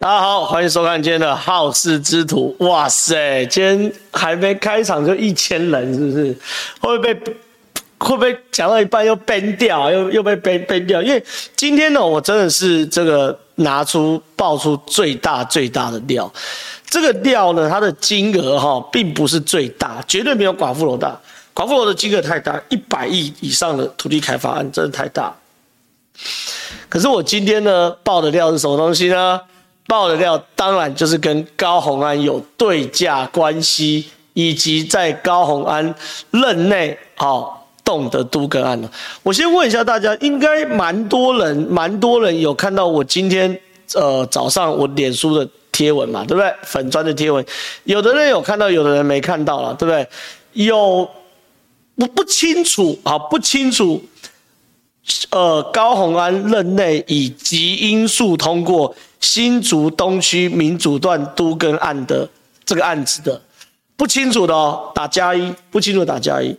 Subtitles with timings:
[0.00, 2.54] 大家好，欢迎收看今天的好事之徒。
[2.60, 6.32] 哇塞，今天还没开场就一千人，是不是？
[6.78, 7.36] 会不会被
[7.98, 11.02] 会不会讲到一半又崩掉，又又被崩崩掉？
[11.02, 11.20] 因为
[11.56, 16.32] 今天呢，我真的是这个拿出爆出最大最大的料。
[16.86, 21.20] 这个料呢，它的金额哈，并不是最大，绝对没有寡妇楼大。
[21.52, 25.34] 寡妇楼的金额太大，一百亿以上的土地开发案真的太大。
[26.88, 29.40] 可是我今天呢，爆的料是什么东西呢？
[29.88, 34.04] 爆的料当然就是跟高虹安有对价关系，
[34.34, 35.94] 以及在高虹安
[36.30, 37.50] 任内哦
[37.82, 38.90] 动的都更案了。
[39.22, 43.58] 我先问一下大家，应该蛮多人，蛮多人有看到我今天
[43.94, 46.54] 呃早上我脸书的贴文嘛，对不对？
[46.64, 47.42] 粉专的贴文，
[47.84, 50.06] 有的人有看到，有的人没看到了，对不对？
[50.52, 51.08] 有
[51.96, 54.04] 不不清楚啊，不清楚。
[55.30, 62.28] 呃，高虹安任内以极因素通过新竹东区民主段都更案的
[62.64, 63.42] 这个案子的，
[63.96, 66.56] 不清楚的哦，打加一，不清楚打加一。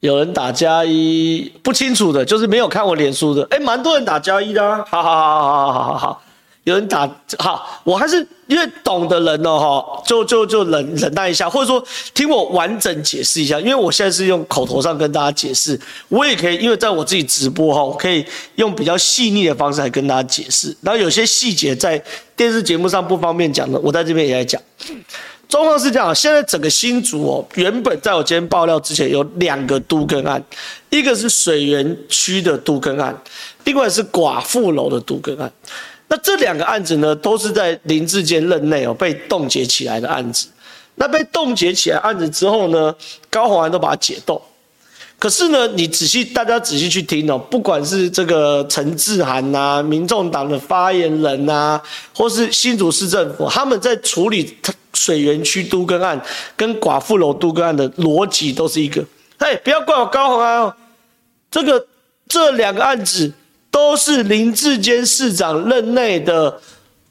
[0.00, 6.22] 有人打加一，不清楚的，就是没有看我脸书的，哎，蛮多人打加一的啊，好好好好好好好好。
[6.66, 11.80] 有人打好，我还是因为懂的人哦，哈，就就就忍忍耐一下，或者说
[12.12, 22.02] 听我完整解释一下，因为我现在是用口头上跟大家解释，我也可以，因为在我自己直播哈，我可以用比较细腻的方式来跟大家解释，然后有些细节在
[22.34, 24.60] 电视节目上不方便讲的，我在这边也来讲。
[25.48, 30.42] 状况是这样，现在整个新竹哦，原本在我今天爆料之前有两个都更案，
[30.90, 33.16] 一个是水源区的都更案，
[33.62, 35.52] 另外是寡妇楼的都更案。
[36.08, 40.48] 那这两个案子呢，都是在林志坚任内哦被冻结起来的案子。
[40.94, 42.94] 那被冻结起来案子之后呢，
[43.28, 44.40] 高虹安都把它解冻。
[45.18, 51.82] 可是呢，你仔细大家仔细去听哦，不管是这个陈志涵呐、民众党的发言人呐、啊，
[52.14, 54.56] 或是新竹市政府，他们在处理
[54.92, 56.20] 水源区都更案
[56.56, 59.04] 跟寡妇楼都更案的逻辑都是一个。
[59.38, 60.74] 嘿，不要怪我高虹安哦，
[61.50, 61.86] 这个
[62.28, 63.32] 这两个案子。
[63.76, 66.58] 都是林志坚市长任内的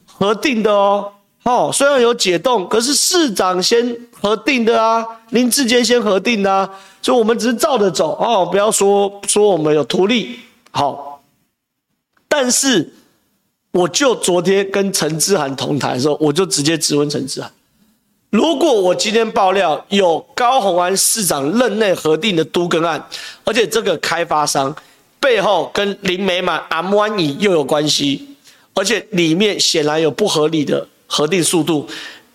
[0.04, 1.12] 核定的哦，
[1.44, 6.68] 哦，虽然有解冻，可是市长先核定的啊，林志坚先核定的啊，
[7.00, 8.16] 所以我们只是照着走。
[8.16, 10.40] 哦，不要说说我们有图利，
[10.72, 11.22] 好，
[12.26, 12.92] 但是
[13.70, 17.48] 我就昨天跟陈志涵同台的时候，我就直接质问陈志涵，
[18.30, 23.06] 如果我今天爆料有高虹安市长任内核定的都更案，
[23.44, 24.74] 而且这个开发商。
[25.26, 28.24] 背后跟林美满、阿姆安尼又有关系，
[28.74, 31.84] 而且里面显然有不合理的核定速度。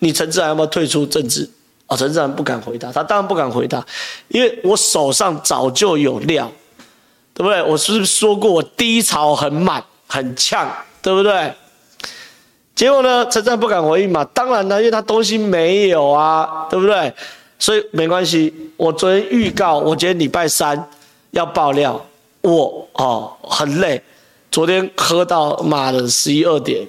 [0.00, 1.48] 你陈智菡要不要退出政治？
[1.86, 3.82] 哦，陈智菡不敢回答，他当然不敢回答，
[4.28, 6.52] 因为我手上早就有料，
[7.32, 7.62] 对不对？
[7.62, 10.70] 我是不是说过我低潮很满很呛，
[11.00, 11.50] 对不对？
[12.74, 17.10] 结果呢，陈智菡不敢回应嘛，当然呢，因为他东西没有啊，对不对？
[17.58, 20.90] 所以没关系，我昨天预告，我今天礼拜三
[21.30, 21.98] 要爆料。
[22.42, 24.02] 我哦很累，
[24.50, 26.84] 昨天喝到妈的十一二点，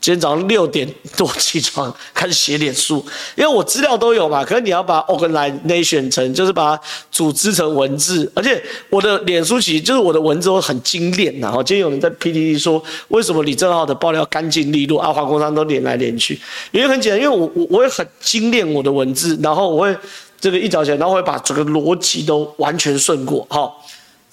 [0.00, 2.96] 今天早上六点多起床开始写脸书，
[3.36, 6.82] 因为我资料都有嘛，可是你要把 organization 成，就是把它
[7.12, 8.60] 组织成文字，而且
[8.90, 11.52] 我的脸书其实就是我的文字都很精炼呐。
[11.54, 16.40] 哦，今天有人在 PTT 说，为什么李正浩的爆料干净利落，阿华工商都连来连去？
[16.72, 19.96] 原因很简单，因为我我我会很精炼我的文字，然后我会
[20.40, 23.80] 这个一早起来，然后会把整个逻辑都完全顺过，好。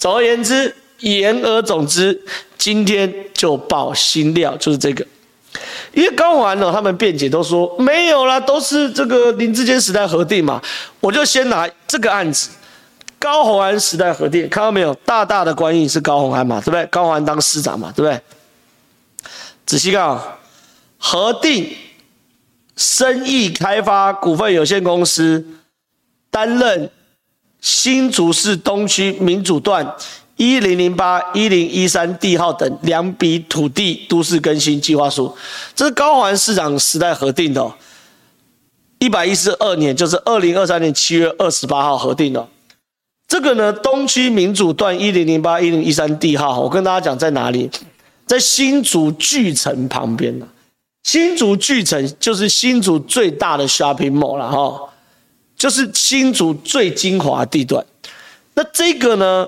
[0.00, 2.18] 总而言之，言而总之，
[2.56, 5.06] 今天就爆新料，就是这个。
[5.92, 10.62] 因为高虹安呢，他们辩解都说没有啦，都是这个林志坚时代核定嘛。
[11.00, 12.48] 我就先拿这个案子，
[13.18, 14.94] 高宏安时代核定，看到没有？
[15.04, 16.86] 大大的官印是高宏安嘛，对不对？
[16.86, 18.18] 高宏安当市长嘛，对不对？
[19.66, 20.38] 仔细看啊，
[20.96, 21.76] 核定
[22.74, 25.44] 生意开发股份有限公司
[26.30, 26.90] 担任。
[27.60, 29.94] 新竹市东区民主段
[30.36, 35.34] 一零零八一零一三地号等两笔土地都市更新计划书，
[35.74, 37.72] 这是高环市长时代核定的，
[38.98, 42.48] 一百一十二年就是二零二三年七月二十八号核定的。
[43.28, 47.70] 这个呢，东区民主段一零零八一零一三地号，我跟大家讲在哪里，
[48.26, 50.48] 在新竹巨城旁边呢。
[51.02, 54.89] 新竹巨城就是新竹最大的 shopping mall 了哈。
[55.60, 57.84] 就是新竹最精华地段，
[58.54, 59.46] 那这个呢，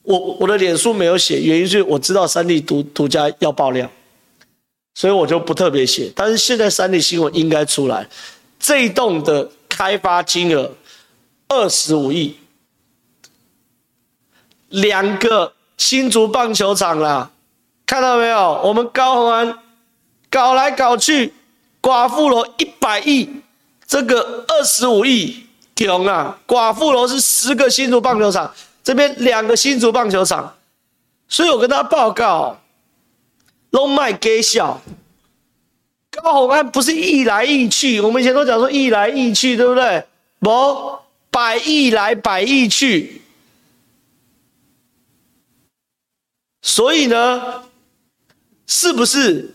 [0.00, 3.90] 我我的脸书没有写，原因是我知道三立独独家要爆料，
[4.94, 6.10] 所以我就不特别写。
[6.16, 8.08] 但是现在三立新闻应该出来，
[8.58, 10.72] 这一栋的开发金额
[11.48, 12.34] 二十五亿，
[14.70, 17.30] 两个新竹棒球场啦，
[17.84, 18.62] 看到没有？
[18.64, 19.58] 我们高虹安
[20.30, 21.34] 搞来搞去，
[21.82, 23.28] 寡妇楼一百亿，
[23.88, 26.38] 这个二十五亿，穷啊！
[26.46, 28.54] 寡妇楼是十个新竹棒球场，
[28.84, 30.54] 这边两个新竹棒球场，
[31.26, 32.60] 所以我跟他报告，
[33.70, 34.80] 拢卖给小。
[36.10, 40.04] 高虹安不是亿来亿去，我们以前都讲说亿来亿去，对不对？
[40.40, 40.98] 不，
[41.30, 43.22] 百亿来百亿去。
[46.60, 47.62] 所以呢，
[48.66, 49.54] 是不是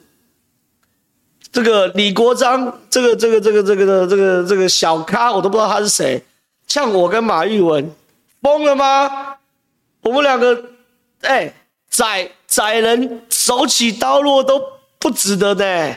[1.54, 6.22] 这个李国章，这个这个这个这个的这个这个小咖，我都不知道他是谁，
[6.68, 7.90] 像我跟马玉文
[8.42, 9.36] 疯了吗？
[10.02, 10.62] 我们两个，
[11.22, 11.54] 哎，
[11.90, 14.62] 宰宰人手起刀落都
[15.00, 15.96] 不值得的。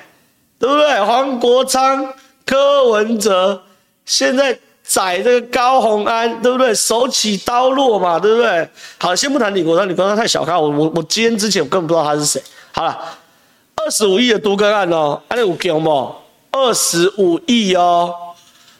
[0.58, 1.04] 对不对？
[1.04, 2.14] 黄国昌、
[2.46, 3.62] 柯文哲
[4.06, 6.74] 现在宰这个高虹安，对不对？
[6.74, 8.66] 手起刀落嘛，对不对？
[8.98, 12.42] 好，先不谈李国章，李国章太小看我，我我今天之前我根本不知道他是谁。
[12.72, 12.98] 好了，
[13.86, 16.12] 二十五亿的都更案哦，安利有给不？
[16.50, 18.12] 二十五亿哦，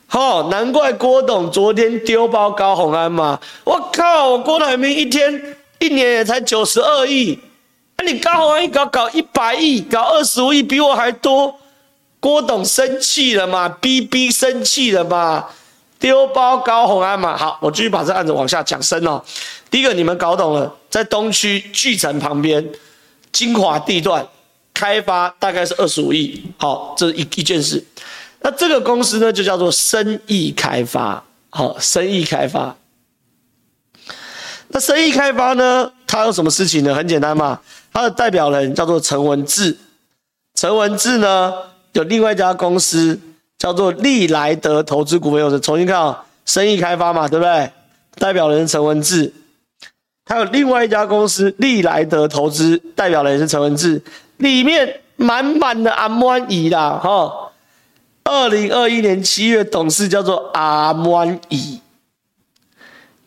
[0.09, 3.39] 好、哦，难怪郭董昨天丢包高虹安嘛。
[3.63, 7.39] 我靠，我郭台铭一天一年也才九十二亿，
[7.99, 11.55] 那你高虹安一搞搞一百亿，搞二十五亿，比我还多。
[12.19, 15.45] 郭董生气了嘛逼逼生气了嘛？
[16.01, 17.37] 丢包高虹安嘛？
[17.37, 19.23] 好，我继续把这案子往下讲深哦。
[19.71, 22.69] 第一个，你们搞懂了，在东区巨城旁边，
[23.31, 24.27] 精华地段
[24.77, 26.45] 开发大概是二十五亿。
[26.59, 27.83] 好，这是一一件事。
[28.43, 31.25] 那这个公司呢，就叫做生意开发。
[31.49, 32.77] 好，生意开发。
[34.69, 36.95] 那生意开发呢，它有什么事情呢？
[36.95, 37.59] 很简单嘛，
[37.91, 39.75] 它的代表人叫做陈文志。
[40.55, 41.55] 陈文志呢？
[41.93, 43.19] 有另外一家公司
[43.57, 47.71] 叫做利来德投资股份有限公司，重新看啊，生意开发嘛，对不对？
[48.19, 49.33] 代表人是陈文志，
[50.27, 54.03] 还有另外一家公司利来德投资，代表人是陈文志，
[54.39, 57.53] 里面满满的阿摩姨啦，哈。
[58.25, 61.81] 二零二一年七月，董事叫做阿摩姨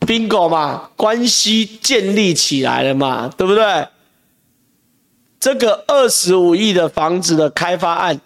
[0.02, 3.88] ，bingo 嘛，关系建立起来了嘛，对不对？
[5.40, 8.20] 这个二十五亿的房子的开发案。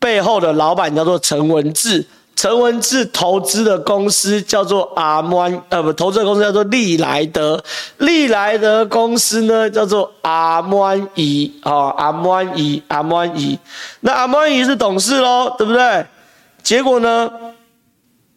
[0.00, 2.06] 背后的老板叫做陈文志，
[2.40, 7.62] 陈文志投资的公司叫做阿曼，呃不，投资的公司叫做利来德，
[7.98, 13.58] 利来德公司呢叫做阿摩姨，哦，阿摩姨，阿摩姨，
[14.00, 16.06] 那阿摩姨是董事喽，对不对？
[16.62, 17.30] 结果呢，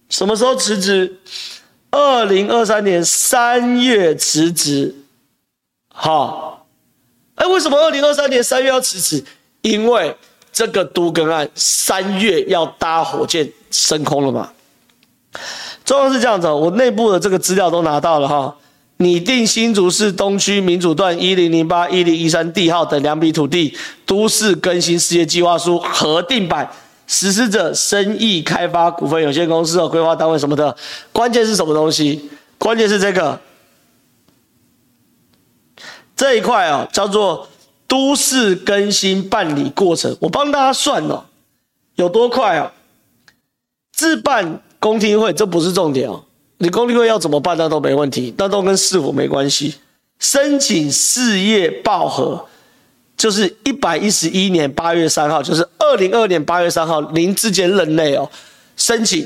[0.10, 1.22] 什么时候辞职？
[1.90, 4.94] 二零二三年三月辞职，
[5.88, 6.68] 好，
[7.36, 9.24] 哎，为什么二零二三年三月要辞职？
[9.62, 10.14] 因为
[10.52, 14.50] 这个都更案三月要搭火箭升空了嘛？
[15.84, 18.56] 状况是这样子，我内部的这个资料都拿到了哈。
[18.98, 23.76] 拟定新竹市东区民主段一零零八一零一三地号等两笔土地
[24.06, 26.72] 都市更新事业计划书核定版，
[27.08, 30.74] 实施者生意开发股份有限公司的规划单位什么的。
[31.12, 32.30] 关键是什么东西？
[32.58, 33.42] 关键是这个
[36.16, 37.50] 这一块啊，叫做。
[37.86, 41.26] 都市更新办理过程，我帮大家算哦，
[41.94, 42.72] 有多快啊？
[44.04, 46.22] 自办公听会这不是重点哦，
[46.58, 49.76] 你公听会要怎么办那都没问题，那都跟市府没关系。
[50.20, 52.46] 申请事业报核，
[53.16, 58.30] 就是一百一十一年八月三号，就是二零二二年八月三号，您之间任内哦，
[58.76, 59.26] 申请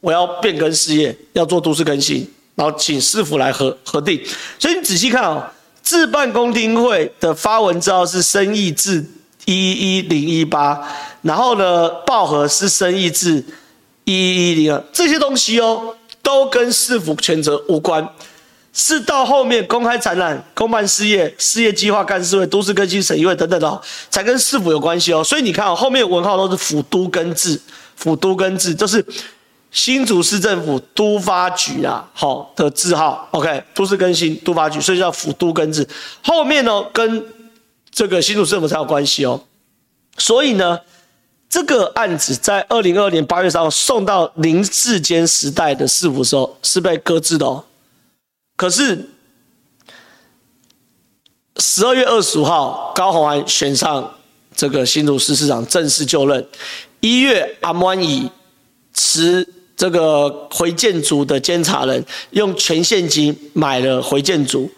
[0.00, 4.18] 我要变更事业，要做都市更新，然后请市府来核核定。
[4.58, 5.44] 所以你仔细看哦。
[5.82, 9.04] 自办公听会的发文字号是生意字
[9.46, 10.80] 一一零一八，
[11.22, 13.44] 然后呢，报核是生意字
[14.04, 18.08] 一一一零二，这些东西哦，都跟市府权责无关，
[18.72, 23.80] 是到后面公开展览、公办事业、事业计划干事会、都市更新审议会等等的，
[24.10, 25.22] 才跟市府有关系哦。
[25.22, 27.60] 所以你看哦，后面文号都是府都更治，
[27.96, 29.04] 府都更制就是。
[29.74, 35.88] 新竹市政府都发局啊，好的字号，OK，都市更新都发局，所以叫府都更治。
[36.22, 37.24] 后面呢，跟
[37.90, 39.42] 这个新竹市政府才有关系哦。
[40.18, 40.78] 所以呢，
[41.52, 47.62] 这个案子在二零二二年八月三号送到林志坚时代的市府的时候是被搁置的哦。
[48.56, 49.10] 可是
[51.58, 54.14] 十二月二十五号，高虹安选上
[54.56, 56.48] 这个新竹市市长，正式就任。
[57.00, 58.30] 一月，阿摩以
[58.94, 59.46] 持。
[59.74, 64.70] 这个回建筑的监察人用全现金买了回建筑，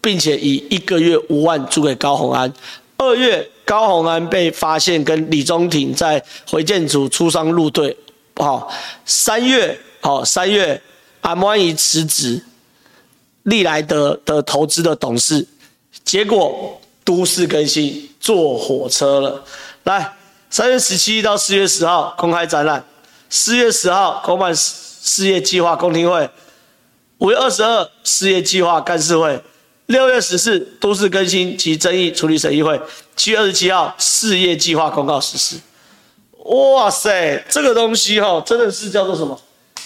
[0.00, 2.52] 并且以一个月五万租给高虹安。
[3.00, 7.96] 二月，高虹安被发现跟李宗廷在回建组出商入对。
[8.36, 8.70] 好，
[9.06, 10.80] 三月，好，三月，
[11.22, 12.44] 阿摩安仪辞职，
[13.44, 15.48] 利来德的投资的董事，
[16.04, 19.42] 结果都市更新坐火车了。
[19.84, 20.14] 来，
[20.50, 22.84] 三月十七到四月十号公开展览，
[23.30, 26.28] 四月十号公办事业计划公听会，
[27.16, 29.42] 五月二十二事业计划干事会，
[29.90, 32.80] 六月十四都市更新及争议处理审议会，
[33.16, 35.56] 七月二十七号事业计划公告实施。
[36.44, 39.36] 哇塞，这个东西哈，真的是叫做什么？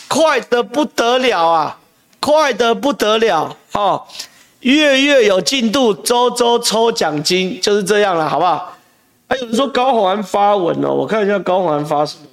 [0.06, 1.78] 快得不得了啊！
[2.20, 4.04] 快得不得了哈！
[4.61, 8.76] 月月有进度，周周抽奖金，就是这样了，好不好？
[9.26, 12.26] 还有人说高虹安发文了，我看一下高虹安发什么。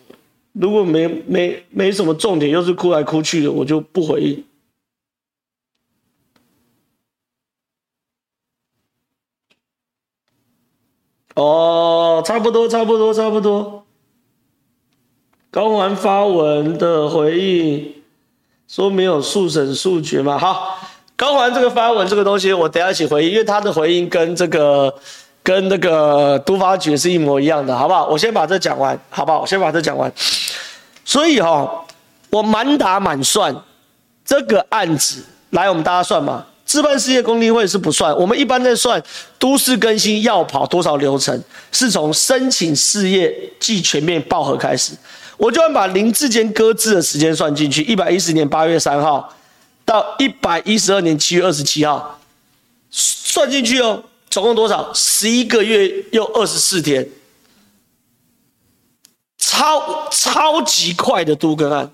[0.51, 4.43] 如果没没没什么重点，又是哭来哭去的，我就不回应。
[11.41, 13.83] 哦，差不多，差不多，差不多。
[15.50, 17.95] 高虹安发文的回应
[18.67, 20.38] 说没有速审速决嘛？
[20.38, 20.77] 好，
[21.15, 24.93] 高虹安这个发文这个东西，我等下一起回应，因为他的回应跟这个
[25.41, 28.05] 跟那个都发局是一模一样的，好不好？
[28.05, 29.41] 我先把这讲完，好不好？
[29.41, 30.13] 我先把这讲完。
[31.03, 31.81] 所以哈、哦，
[32.29, 33.55] 我满打满算
[34.24, 36.45] 这个案子，来我们大家算嘛。
[36.71, 39.03] 自办事业公听会是不算，我们一般在算
[39.37, 44.93] 都市更新要跑多少流程，是从申请事业暨全面报核开始。
[45.35, 49.33] 我就算把林智坚搁置的时间算进去，一百一十年八月三号
[49.83, 52.17] 到一百一十二年七月二十七号，
[52.89, 54.93] 算进去哦，总共多少？
[54.93, 57.05] 十一个月又二十四天，
[59.37, 61.91] 超超级快的都更案，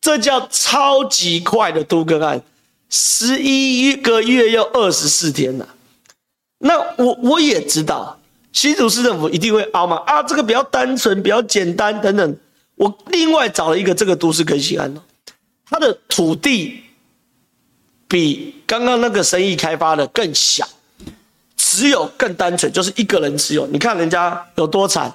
[0.00, 2.40] 这叫超级快的都更案，
[2.90, 5.66] 十一个月又二十四天呐、
[6.58, 8.18] 那我我也知道。
[8.52, 10.02] 新竹市政府一定会凹嘛？
[10.04, 12.36] 啊，这个比较单纯，比较简单等等。
[12.74, 14.92] 我另外找了一个这个都市更新案，
[15.68, 16.82] 它的土地
[18.08, 20.66] 比刚刚那个生意开发的更小，
[21.56, 23.64] 持有更单纯，就是一个人持有。
[23.68, 25.14] 你看人家有多惨，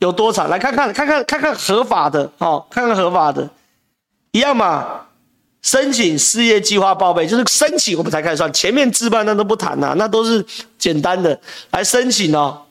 [0.00, 3.48] 有多惨，来看看看看看看合法的哦，看看合法的，
[4.32, 5.05] 一样嘛。
[5.66, 10.46] 申请事业计划报备，就是申请我们才开始算，前面置办那都不谈呐，那都是
[10.78, 11.36] 简单的
[11.72, 12.62] 来申请哦。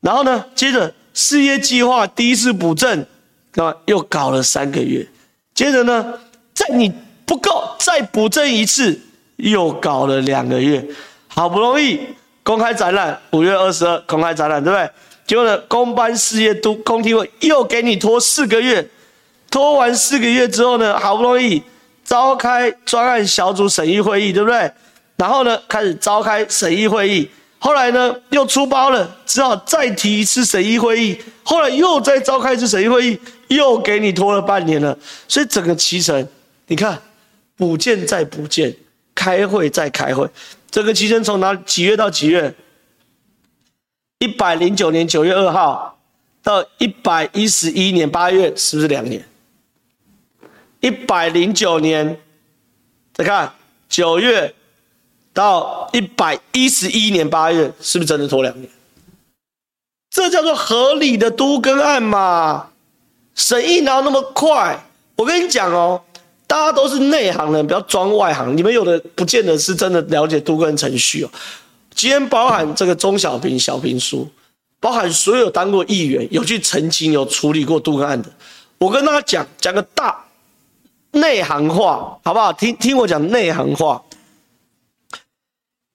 [0.00, 3.04] 然后呢，接着事业计划第一次补正，
[3.52, 5.06] 那又搞了三个月。
[5.54, 6.14] 接着呢，
[6.54, 6.90] 在你
[7.26, 8.98] 不够，再补正一次，
[9.36, 10.82] 又搞了两个月。
[11.28, 12.00] 好不容易
[12.42, 14.90] 公开展览，五月二十二公开展览，对不对？
[15.26, 18.88] 结果呢，公办事业都公听会又给你拖四个月，
[19.50, 21.62] 拖完四个月之后呢，好不容易。
[22.10, 24.68] 召开专案小组审议会议，对不对？
[25.14, 27.30] 然后呢，开始召开审议会议。
[27.60, 31.16] 后来呢，又出包了，只好再提一次审议会议。
[31.44, 34.98] 后来又再召开一次审议会议，又给你拖了半年了。
[35.28, 36.26] 所以整个期程，
[36.66, 37.00] 你看，
[37.56, 38.74] 补件再补件，
[39.14, 40.28] 开会再开会，
[40.68, 42.52] 这个期程从哪几月到几月？
[44.18, 45.96] 一百零九年九月二号
[46.42, 49.24] 到一百一十一年八月，是不是两年？
[50.80, 52.18] 一百零九年，
[53.12, 53.52] 再看
[53.88, 54.54] 九月
[55.32, 58.68] 到一百一十一年八月，是不是真的拖两年？
[60.10, 62.70] 这叫做合理的都更案嘛？
[63.34, 64.82] 审议哪有那么快？
[65.16, 66.02] 我跟你讲哦，
[66.46, 68.56] 大家都是内行人，不要装外行。
[68.56, 71.30] 你们有的不见得是真的了解都更程序哦。
[71.94, 74.26] 今天包含这个中小平、小平书，
[74.80, 78.30] 包含所有当过议员、有去澄清、有处理过都更案的，
[78.78, 80.24] 我跟大家讲讲个大。
[81.12, 82.52] 内行话好不好？
[82.52, 84.02] 听听我讲内行话。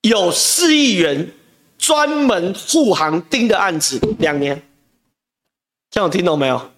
[0.02, 1.32] 有四亿元
[1.78, 4.62] 专门护航盯的案子，两年，
[5.90, 6.72] 这样听懂没有？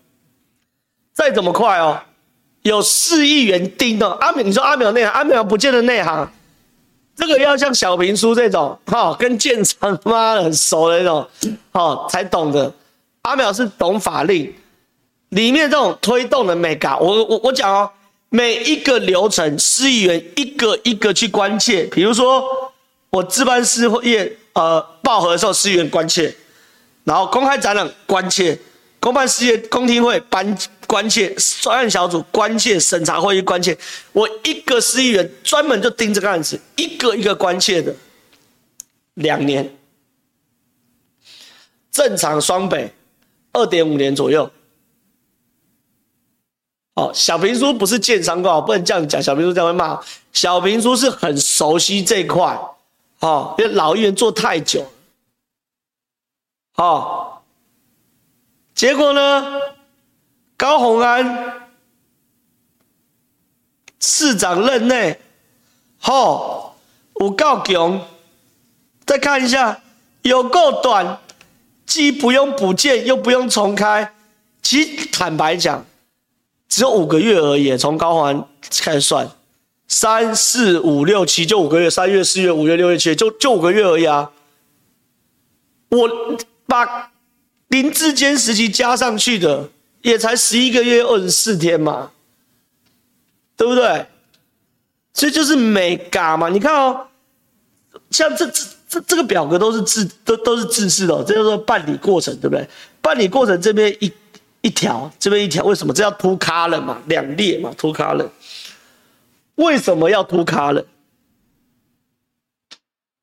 [1.13, 1.99] 再怎么快哦，
[2.61, 6.31] 有四亿元盯的阿美，你说阿苗内行，阿苗不见得内行。
[7.15, 11.27] 这个要像小平叔这种，哈，跟建昌妈很熟的那种，
[11.71, 12.71] 哈，才懂的。
[13.23, 14.53] 阿苗是懂法令，
[15.29, 17.91] 里面这种推动的美感，我我我讲哦。
[18.29, 21.83] 每一个流程，市议员一个一个去关切。
[21.85, 22.43] 比如说，
[23.09, 26.29] 我自办事业呃报核的时候，市议员关切；
[27.05, 28.59] 然后公开展览关切，
[28.99, 33.77] 公办事业公听会班关切，专案小组关切，审查会议关切。
[34.11, 37.95] 我一个市议员专门就盯这个案子，一个一个关切的，
[39.13, 39.73] 两年，
[41.91, 42.91] 正常双北
[43.53, 44.51] 二点五年左右。
[46.97, 49.21] 哦，小平叔不是建商挂，不能这样讲。
[49.21, 49.99] 小平叔这样会骂。
[50.33, 52.59] 小平叔是很熟悉这块，
[53.19, 54.83] 哦，因为老议员做太久，
[56.75, 57.37] 哦，
[58.73, 59.61] 结果呢，
[60.57, 61.69] 高虹安
[63.99, 65.19] 市长任内，
[66.01, 66.75] 吼，
[67.19, 68.01] 有够强。
[69.05, 69.79] 再看一下，
[70.23, 71.19] 有够短，
[71.85, 74.13] 既不用补建，又不用重开。
[74.63, 75.85] 其坦白讲，
[76.67, 77.77] 只有五个月而已。
[77.77, 78.47] 从高环
[78.81, 79.29] 开始算，
[79.87, 81.89] 三四五六七，就五个月。
[81.89, 84.31] 三月、四月、五月、六月、七月，就就五个月而已啊。
[85.89, 86.09] 我
[86.65, 87.11] 把
[87.69, 89.69] 林志坚时期加上去的，
[90.01, 92.11] 也才十一个月二十四天嘛，
[93.55, 94.05] 对不对？
[95.13, 96.49] 所以就是没嘎嘛。
[96.49, 97.07] 你看哦，
[98.11, 98.63] 像这这。
[98.89, 102.65] 这这个表格都是字都都是字式的，这叫做办理过程，对不对？
[103.01, 104.09] 办理过程这边一
[104.67, 105.93] 一条，这边一条，为什么？
[105.93, 108.27] 这叫 two column 嘛，两列嘛，two column。
[109.55, 110.83] 为什么要 two column？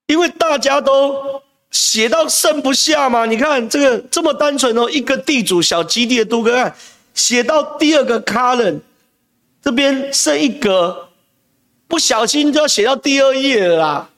[0.06, 3.26] 因为大家都写到剩不下嘛。
[3.26, 6.74] 你看这个这么单纯哦，一个地主小基地的都更案，
[7.12, 8.74] 写到第二个卡了
[9.62, 11.08] 这边剩一格，
[11.86, 14.10] 不小心就要写到第二页了啦。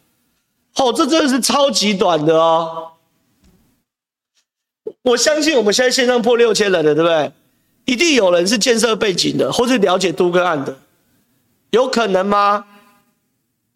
[0.76, 2.92] 哦，这真的是超级短的哦！
[5.06, 7.32] 我相信我们现在线上破六千人了，对不对？
[7.84, 10.76] 一定有人是建设背景的，或是了解都更案的，
[11.70, 12.64] 有可能吗？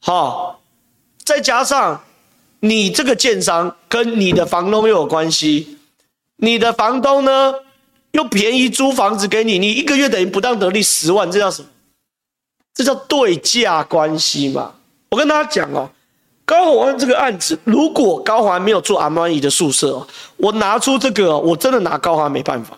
[0.00, 0.60] 好，
[1.24, 2.02] 再加上
[2.58, 5.78] 你这个建商跟你的房东又有关系，
[6.38, 7.54] 你的房东呢
[8.10, 11.68] 又便宜租房子给你，你一个月等于不当得利十万，这叫什么？
[12.74, 14.74] 这叫对价关系嘛？
[15.10, 15.88] 我跟大家讲哦。
[16.50, 20.04] 高虹安这个案子，如果高华没有做阿曼姨的宿舍，
[20.36, 22.76] 我拿出这个，我真的拿高华没办法。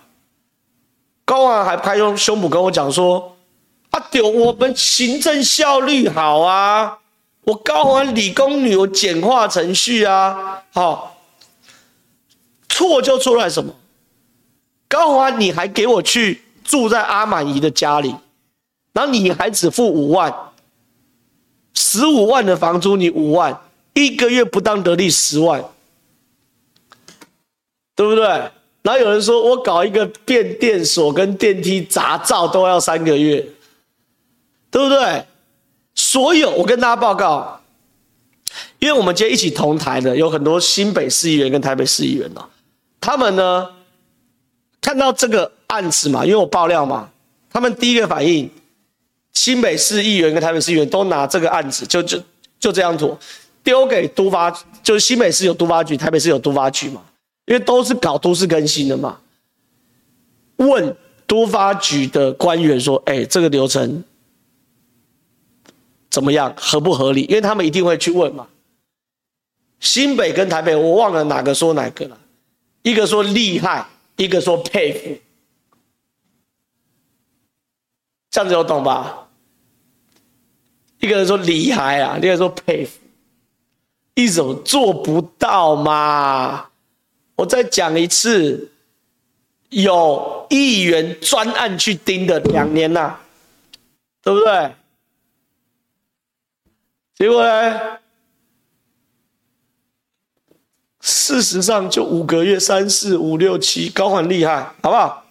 [1.24, 3.34] 高华还拍胸胸脯跟我讲说
[3.88, 6.98] ：“啊，丢，我们行政效率好啊，
[7.44, 11.16] 我高华理工女，我简化程序啊，好。”
[12.68, 13.74] 错就错在什么？
[14.86, 18.14] 高华，你还给我去住在阿曼姨的家里，
[18.92, 20.30] 然后你还只付五万。
[21.74, 23.58] 十五万的房租，你五万，
[23.94, 25.62] 一个月不当得利十万，
[27.94, 28.24] 对不对？
[28.82, 33.46] 然后有人说我搞一个变电所跟电梯杂造都要三个月，
[34.70, 35.24] 对不对？
[35.94, 37.60] 所有我跟大家报告，
[38.78, 42.48] 因为我们今天一起同台的有很多新北市议员跟台北市议员哦，
[43.00, 43.68] 他们呢
[44.80, 47.10] 看到这个案子嘛，因为我爆料嘛，
[47.50, 48.50] 他们第一个反应。
[49.34, 52.22] 新北市议员跟台北市议员都拿这个案子，就就
[52.60, 53.18] 就这样做，
[53.62, 54.50] 丢给都发，
[54.82, 57.02] 就是新北市有都发局，台北市有都发局嘛，
[57.46, 59.18] 因为都是搞都市更新的嘛。
[60.56, 60.96] 问
[61.26, 64.04] 都发局的官员说：“哎，这个流程
[66.10, 68.46] 怎么样，合不合理？”因为他们一定会去问嘛。
[69.80, 72.18] 新北跟台北，我忘了哪个说哪个了，
[72.82, 75.18] 一个说厉害，一个说佩服。
[78.30, 79.28] 这样子有懂吧？
[81.00, 82.98] 一个人说厉害啊，另一个人说佩服，
[84.14, 86.66] 一种做不到嘛。
[87.36, 88.70] 我再讲一次，
[89.70, 93.20] 有议员专案去盯的两年呐、啊，
[94.22, 94.74] 对不对？
[97.14, 97.98] 结果呢？
[101.00, 105.24] 事实上就五个月，三四五六七，高虹厉害，好不好？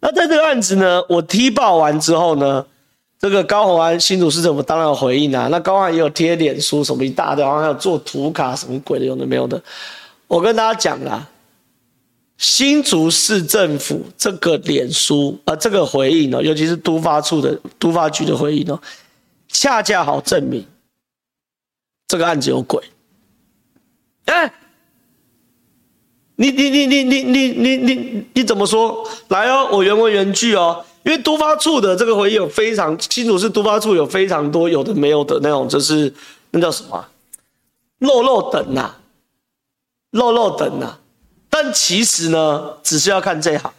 [0.00, 2.66] 那在这个案子呢，我踢爆完之后呢，
[3.24, 5.48] 这个高虹安新竹市政府当然有回应啊。
[5.50, 9.58] 那高虹安也有贴脸书什么一大堆，好像还有做图卡什么鬼的，有的没有的。
[10.28, 11.26] 我跟大家讲啦，
[12.36, 18.78] 新竹市政府这个脸书啊、呃，这个回应呢，尤其是都发处的都发局的回应呢，
[19.48, 20.62] 恰恰好证明
[22.06, 22.84] 这个案子有鬼。
[24.26, 24.52] 哎。
[26.36, 29.08] 你你你你你你你你你怎么说？
[29.28, 36.12] 来哦，我原文原句哦，因为都发处的这个回应有非常清楚，是都发处有非常多有的没有的那种，就是
[36.50, 37.04] 那叫什么？
[37.98, 38.94] 漏漏等呐，
[40.10, 40.98] 漏漏等呐。
[41.48, 43.72] 但其实呢，只是要看这行，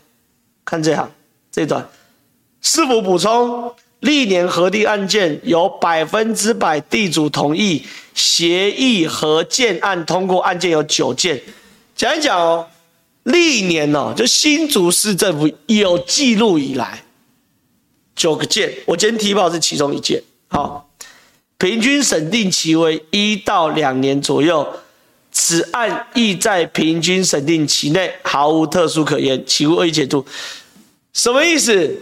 [0.64, 1.12] 看这行
[1.52, 1.88] 这段，
[2.62, 7.84] 是否补充历年核定案件有百分之百地主同意
[8.14, 11.42] 协议和建案通过案件有九件。
[11.96, 12.68] 讲一讲哦，
[13.24, 17.04] 历年哦，就新竹市政府有记录以来
[18.16, 20.22] 九个件，我今天提报是其中一件。
[20.48, 20.90] 好，
[21.58, 24.68] 平均审定期为一到两年左右，
[25.32, 30.26] 此案亦在平均审定期内毫无特殊可言，其无恶意解读。
[31.14, 32.00] 什么意思？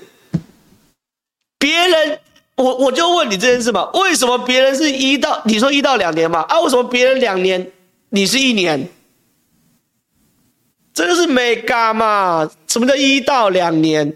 [1.58, 2.20] 别人，
[2.56, 6.42] 我我就问你这件事嘛，为什么别人是一到你说一到两年嘛？
[6.42, 7.72] 啊，为什么别人两年，
[8.10, 8.90] 你是一年？
[10.94, 12.48] 这就是美嘎嘛？
[12.68, 14.16] 什么叫一到两年？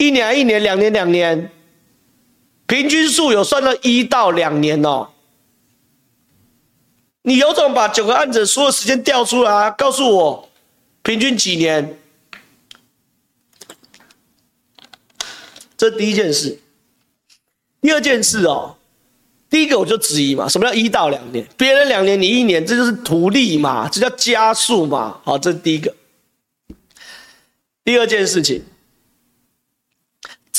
[0.00, 1.50] 一年一年，两年两年？
[2.66, 5.10] 平均数有算到一到两年哦。
[7.20, 10.48] 你有种把九个案子所有时间调出来，告诉我
[11.02, 11.98] 平均几年？
[15.76, 16.58] 这第一件事。
[17.82, 18.76] 第二件事哦，
[19.50, 21.46] 第一个我就质疑嘛，什么叫一到两年？
[21.58, 25.20] 别人两年，你一年，这就是图利嘛，这叫加速嘛。
[25.24, 25.94] 好，这是第一个。
[27.84, 28.62] 第二件事情，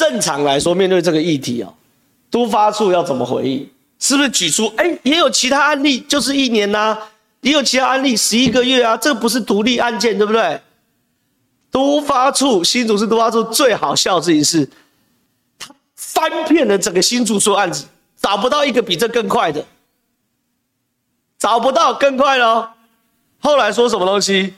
[0.02, 1.72] 正常来说，面对这个议题哦，
[2.32, 3.70] 都发处要怎么回应？
[4.00, 4.66] 是不是举出？
[4.78, 6.98] 哎，也有其他案例，就是一年呐、
[7.42, 10.60] 也有其他案例十一个月啊，这不是独立案件，对不对？
[11.70, 14.68] 都发处，新竹市都发处最好笑的事情是，
[15.60, 17.86] 他翻遍了整个新竹所案子，
[18.20, 19.64] 找不到一个比这更快的，
[21.38, 22.72] 找不到更快的哦。
[23.40, 24.56] 后来说什么东西？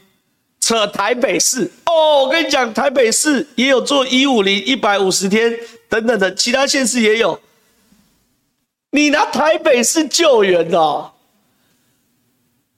[0.64, 5.54] 扯台北市哦，我跟你讲，台北市也有做一五零一百五十天
[5.90, 7.38] 等等的，其他县市也有。
[8.92, 11.12] 你拿台北市救援哦，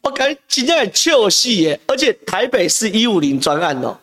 [0.01, 1.79] 我感觉今天很秀戏耶！
[1.85, 3.95] 而且台北市一五零专案哦，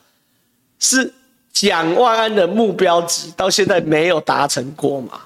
[0.79, 1.13] 是
[1.53, 5.23] 蒋万安的目标值，到现在没有达成过嘛？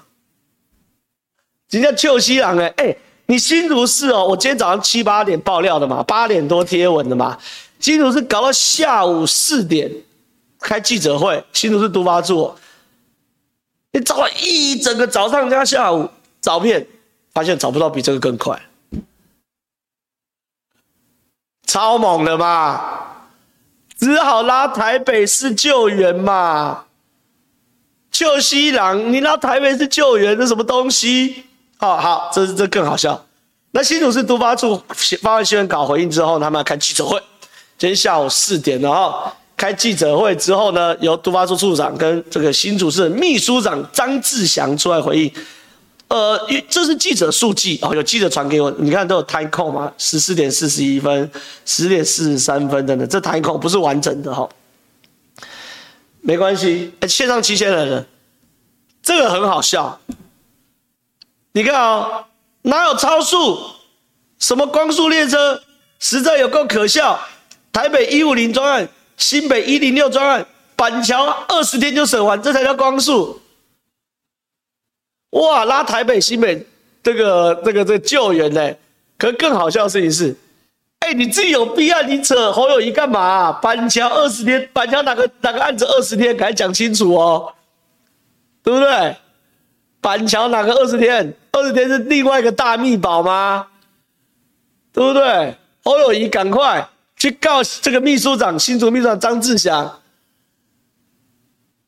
[1.69, 7.37] 今天糗西郎哎哎，你新竹市哦，我今天早上七八点爆料的嘛，八点多贴文的嘛。
[7.79, 9.91] 新竹市搞到下午四点
[10.59, 12.53] 开记者会，新竹市都发处，
[13.93, 16.09] 你找了一整个早上加下午，
[16.41, 16.85] 找片
[17.33, 18.59] 发现找不到比这个更快，
[21.65, 23.27] 超猛的嘛，
[23.97, 26.85] 只好拉台北市救援嘛，
[28.09, 31.43] 救西郎，你拉台北市救援，这什么东西？
[31.77, 33.23] 好好，这这更好笑。
[33.71, 34.81] 那新竹市都发处
[35.21, 37.21] 发完新闻稿回应之后，他们要开记者会。
[37.77, 45.31] 今天下午四点，然后开记者会之后呢，由都发处处长跟这个新竹市秘书长张志祥出来回应。
[46.07, 51.29] 呃，这是记者速记哦，有记者传给我，你看都有 time code 嘛，十四点四十一分、
[51.65, 54.49] 十点四十三分等等，这 time code 不是完整的哈、哦，
[56.21, 58.05] 没关系，线上七千人了，
[59.03, 59.99] 这个很好笑。
[61.51, 62.25] 你看啊、哦，
[62.61, 63.59] 哪有超速？
[64.39, 65.61] 什么光速列车？
[65.99, 67.19] 实在有够可笑。
[67.77, 70.43] 台北一五零专案，新北一零六专案，
[70.75, 73.39] 板桥二十天就审完，这才叫光速。
[75.29, 76.65] 哇，拉台北新北
[77.03, 78.73] 这个这个这救援呢？
[79.19, 80.35] 可更好笑的事情是，
[81.01, 86.35] 哎，你自己有必要你扯侯友谊干嘛、板桥二十天，板桥哪个哪个案子二十天？
[86.35, 87.53] 赶紧讲清楚哦，
[88.63, 89.15] 对不对？
[90.01, 91.31] 板桥哪个二十天？
[91.51, 93.67] 二十天是另外一个大秘宝吗？
[94.91, 95.55] 对不对？
[95.83, 96.89] 侯友谊赶快。
[97.17, 99.99] 去告这个秘书长，新竹秘书长张志祥，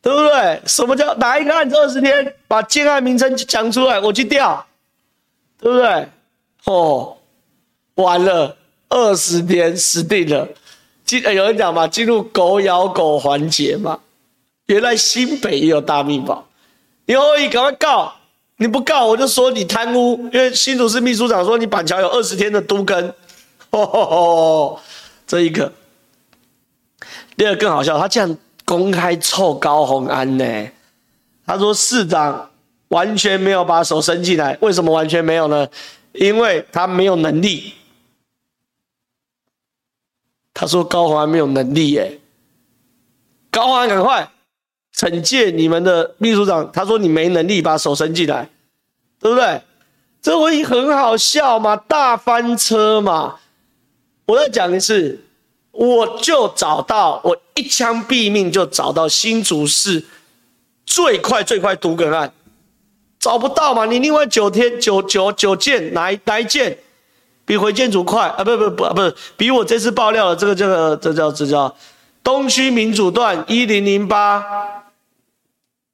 [0.01, 0.61] 对不对？
[0.65, 2.33] 什么叫哪一个案子二十天？
[2.47, 4.65] 把建案名称讲出来，我去调，
[5.59, 6.09] 对不对？
[6.65, 7.15] 哦，
[7.93, 8.57] 完了，
[8.89, 10.47] 二十天死定了。
[11.05, 13.99] 进有人讲嘛，进入狗咬狗环节嘛。
[14.65, 16.47] 原来新北也有大秘宝，
[17.05, 18.13] 你可以赶快告，
[18.57, 23.07] 你不告我就说你贪污，因为新竹市秘书长说你板桥有二十天的都根，
[23.69, 24.79] 哦吼吼。
[25.29, 25.71] 这一个，
[27.37, 30.71] 第二更好笑，他竟然公开臭高虹安呢？
[31.45, 32.49] 他说市长
[32.87, 35.67] 完全没有把手伸进来，为什么完全没有呢？
[36.13, 37.75] 因为他没有能力。
[40.51, 42.19] 他说高虹安没有能力耶，
[43.51, 44.31] 高虹安赶快
[44.95, 46.71] 惩戒你们的秘书长。
[46.71, 48.49] 他说你没能力把手伸进来，
[49.19, 49.61] 对不对？
[50.23, 53.35] 这回很好笑嘛，大翻车嘛。
[54.29, 55.19] 我再讲一次，
[55.71, 60.05] 我就找到，我一枪毙命就找到新竹市
[60.85, 62.31] 最快最快毒梗案，
[63.19, 63.87] 找不到嘛？
[63.87, 66.77] 你另外九天九九九件哪一哪一件
[67.43, 68.43] 比回建组快啊？
[68.43, 71.75] 不不不不是，比我这次爆料的这个这个这叫这叫
[72.23, 74.45] 东区民主段一零零八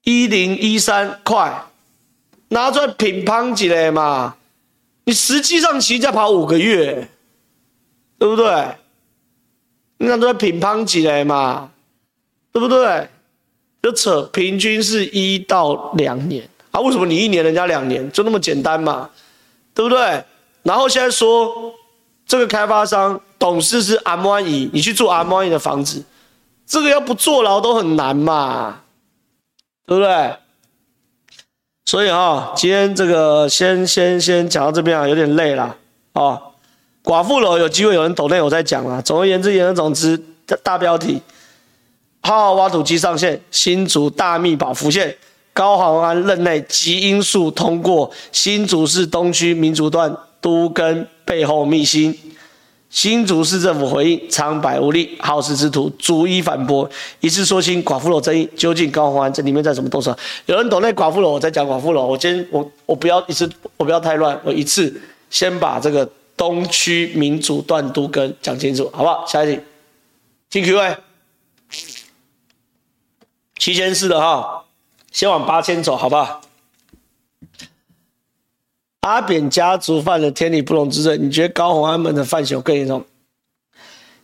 [0.02, 1.64] 一零一三快，
[2.48, 4.36] 拿出来乒乓几嘞嘛？
[5.04, 7.08] 你实际上其实在跑五个月。
[8.18, 8.76] 对不对？
[9.98, 11.70] 那都在乒乓起来嘛，
[12.52, 13.08] 对不对？
[13.82, 16.80] 就扯，平均是一到两年啊？
[16.80, 18.10] 为什么你一年人家两年？
[18.10, 19.08] 就那么简单嘛，
[19.72, 20.24] 对不对？
[20.62, 21.72] 然后现在说
[22.26, 26.04] 这个开发商董事是阿摩伊，你去住阿摩伊的房子，
[26.66, 28.80] 这个要不坐牢都很难嘛，
[29.86, 30.36] 对不对？
[31.84, 35.76] 所以啊、今天这个先先先讲到这边啊，有点累了
[36.14, 36.42] 啊。
[37.06, 39.00] 寡妇楼有机会有人抖内我再讲了。
[39.00, 40.20] 总而言之，言而总之，
[40.64, 41.22] 大标题：
[42.20, 45.16] 浩浩挖土机上线，新竹大秘宝浮现，
[45.52, 52.12] 高虹安任内极因素通过新竹市东区民族段都更背后秘辛。
[52.90, 56.90] 新竹市政府回应苍白无力，好事之徒逐一反驳，
[57.20, 60.16] 一次说清寡妇楼争议究竟高虹安这里面在什么动作？
[60.46, 62.04] 有人懂那寡妇楼，我在讲寡妇楼。
[62.04, 64.92] 我今我我不要一次，我不要太乱，我一次
[65.30, 69.26] 先把这个东区民主段都更讲清楚，好不好？
[69.26, 69.62] 下一题，
[70.50, 70.98] 进 Q&A，
[73.58, 74.64] 七千四的哈，
[75.10, 76.42] 先往八千走，好不好？
[79.00, 83.06] 阿扁家族犯了天理不容之罪，你觉得高虹安们的犯行更严重？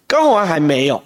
[0.07, 1.03] 高虹安还没有，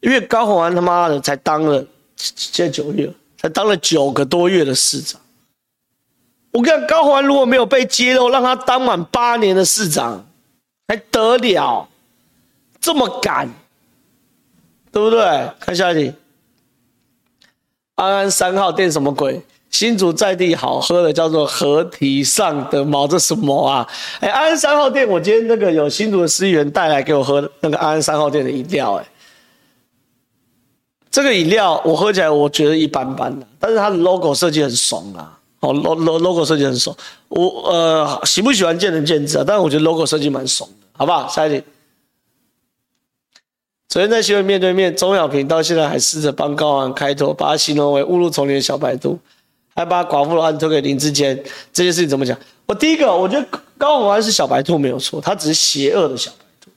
[0.00, 1.84] 因为高虹安他妈的才当了
[2.16, 5.20] 现在九月，才当了九个多月的市长。
[6.58, 10.26] 我跟你讲，高虹安如果没有被揭露，让他当满八年的市长，
[10.88, 11.88] 还得了？
[12.80, 13.48] 这么敢，
[14.90, 15.48] 对不对？
[15.60, 16.12] 看下一题，
[17.94, 19.40] 安安三号店什么鬼？
[19.70, 23.88] 新竹在地好喝的叫做河堤上的猫，这什么啊？
[24.18, 29.06] 哎，安安三号店，我今天那个有新竹的司员带来给我喝那个安安三号店的饮料，哎，
[31.08, 36.96] 这个饮料我喝起来我觉得一般般的，但是它的 logo 设计很怂啊，哦，logo logo 设计很怂，
[37.28, 41.28] 我呃喜不喜欢见仁见智啊，但是我觉得 logo 设计蛮怂的，好不好？
[41.28, 41.62] 下一题。
[43.88, 49.18] 昨天在新闻面对面，钟小平到现在还试着帮高虹安开脱，把他形容为误入丛林的小白兔。
[49.74, 51.36] 还把寡妇楼案推给林志坚，
[51.72, 52.36] 这件事情怎么讲？
[52.66, 53.46] 我第一个，我觉得
[53.78, 56.68] 高虹安是小白兔没有错，他只是邪恶的小白兔，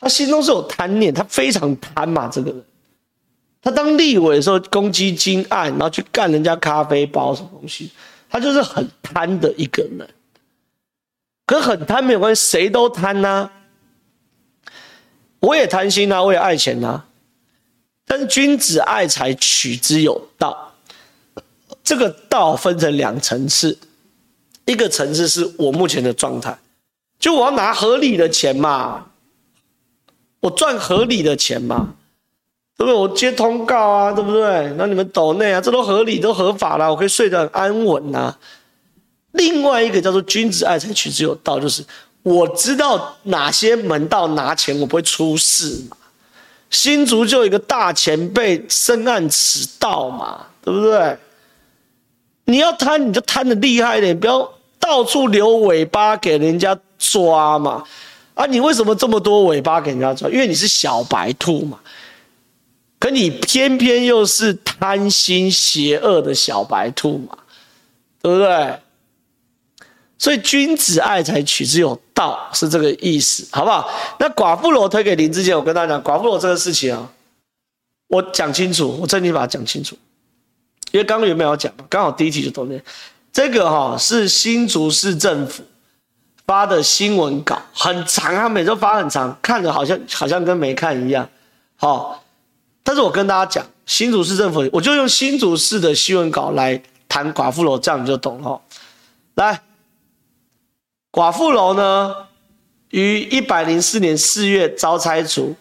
[0.00, 2.64] 他心中是有贪念，他非常贪嘛，这个人。
[3.60, 7.90] 他当立委的时候攻击金案，然后去干人家咖啡包什么东西，
[8.30, 10.08] 他就是很贪的一个人。
[11.44, 13.50] 可很贪没有关系，谁都贪呐、
[15.40, 17.04] 我也贪心呐，我也爱钱呐。
[18.06, 20.72] 但是君子爱财，取之有道。
[21.82, 23.76] 这个道分成两层次，
[24.64, 26.56] 一个层次是我目前的状态，
[27.18, 29.10] 就我要拿合理的钱嘛，
[30.38, 31.94] 我赚合理的钱嘛，
[32.80, 32.94] 对不对？
[32.94, 34.72] 我接通告啊，对不对？
[34.78, 38.38] 那你们抖内啊，这都合理，都合法啦，我可以睡得很安稳呐、啊。
[39.32, 41.84] 另外一个叫做君子爱财，取之有道，就是
[42.22, 45.96] 我知道哪些门道拿钱，我不会出事嘛。
[46.70, 51.18] 新竹就有一个大前辈深谙此道嘛，对不对？
[52.46, 57.84] 你要贪，你就贪的厉害一点，不要到处留尾巴给人家抓嘛。
[58.32, 60.30] 啊，你为什么这么多尾巴给人家抓？
[60.30, 61.78] 因为你是小白兔嘛。
[63.00, 67.36] 可你偏偏又是贪心邪恶的小白兔嘛，
[68.22, 68.78] 对不对？
[70.18, 73.90] 所以君子爱财，取之有道，是这个意思，好不好？
[74.18, 77.10] 那寡妇楼推给林志坚，我跟大家讲，寡妇楼这个事情啊，
[78.06, 79.96] 我讲清楚，我真的把它讲清楚。
[80.92, 81.72] 因为刚刚有没有讲？
[81.88, 82.78] 刚好第一题就懂了。
[83.32, 85.62] 这个哈是新竹市政府
[86.44, 91.26] 发的新闻稿，很长，他每周发很长，看着好像好像跟没看一样。
[91.76, 92.22] 好，
[92.82, 98.60] 但是我跟大家讲，新竹市政府，我就用新竹市的新闻稿来谈寡妇楼，这样你就懂了。
[99.34, 99.62] 来，
[101.12, 102.14] 寡妇楼呢，
[102.90, 105.56] 于一百零四年四月遭拆除，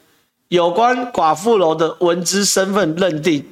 [0.47, 3.45] 有关寡妇楼的文资身份认定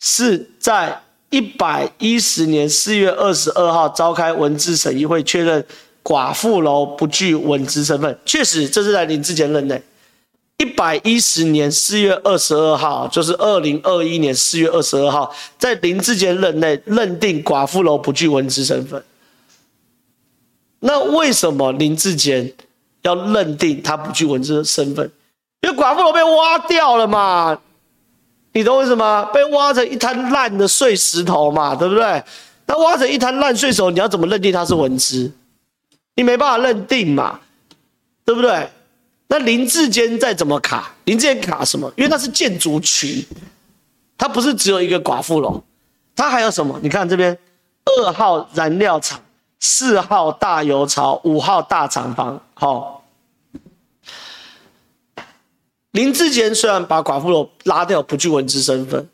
[0.00, 1.02] 是在。
[1.30, 5.62] 一百一十年四月二十二号召开文字审议会，确认
[6.02, 8.18] 寡妇楼不具文字身份。
[8.24, 9.82] 确实，这是在林智坚任内。
[10.58, 19.02] 一百一十年四月二十二号，就是二零二一年四月二十二号，在林志坚任内认定寡妇楼不具文资身份。
[20.80, 22.52] 那为什么林志坚
[23.02, 25.10] 要认定他不具文资身份？
[25.62, 27.58] 因为寡妇楼被挖掉了嘛。
[28.52, 29.24] 你懂为什么？
[29.32, 32.22] 被挖成一滩烂的碎石头嘛，对不对？
[32.66, 35.30] 那挖成一滩烂碎石头，你要怎么认定他是文资？
[36.16, 37.38] 你没办法认定嘛，
[38.24, 38.68] 对不对？
[39.28, 40.90] 那林志坚再怎么卡？
[41.04, 41.92] 林志坚卡什么？
[41.96, 43.24] 因为那是建筑群，
[44.16, 45.62] 它不是只有一个寡妇楼，
[46.16, 46.80] 它还有什么？
[46.82, 47.38] 你看这边，
[47.84, 49.20] 二号燃料厂、
[49.60, 53.04] 四号大油槽、五号大厂房，好。
[55.92, 59.08] 林志坚虽然把寡妇楼拉掉，不具文资身份，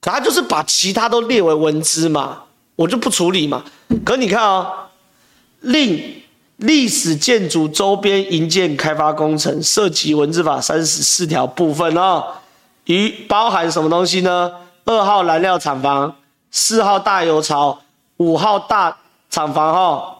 [0.00, 2.42] 可他就是把其他都列为文资嘛，
[2.74, 3.64] 我就不处理嘛。
[4.04, 4.88] 可你看啊、哦，
[5.60, 6.22] 另
[6.56, 12.24] 历史建筑周边营建开发工程涉及文字法三十四条部分哦，
[12.84, 14.52] 与包含什么东西呢？
[14.84, 16.16] 二号燃料厂房、
[16.50, 17.80] 四号大油槽、
[18.18, 18.96] 五号大
[19.28, 20.18] 厂房哦，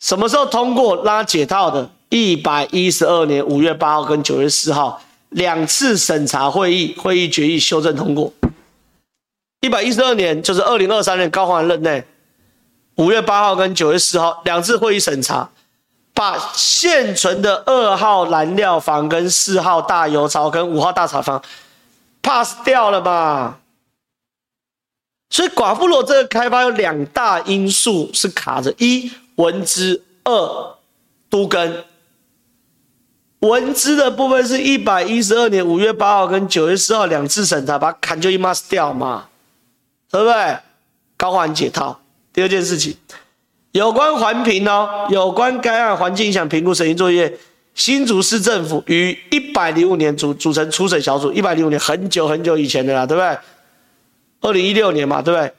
[0.00, 1.90] 什么时候通过拉解套的？
[2.10, 5.00] 一百一十二年五月八号跟九月四号。
[5.30, 8.32] 两次审查会议，会议决议修正通过。
[9.60, 12.02] 一百一十二年就是二零二三年高虹安任内，
[12.98, 15.48] 五月八号跟九月四号两次会议审查，
[16.12, 21.40] 把现存的二号燃料房跟四号大油槽跟五号大厂房
[22.20, 23.58] pass 掉了嘛？
[25.30, 30.76] 所以寡妇楼这个开发有两大因素是卡着：一文资，二
[31.30, 31.84] 都跟。
[33.40, 39.28] 文资的部分是一百一十二年五月八号跟九月四号两次审查，把它砍就一 pass 掉嘛。
[40.10, 40.58] 对不对？
[41.16, 42.00] 高环解套。
[42.38, 42.96] 第二件事情，
[43.72, 47.36] 有关环评哦，有关该案环境影响评估审议作业，
[47.74, 53.36] 新竹市政府于一百零五年组组成初审小组，一百零五年很久很久以前的啦，对不对？
[54.42, 55.52] 二零一六年嘛，对不对？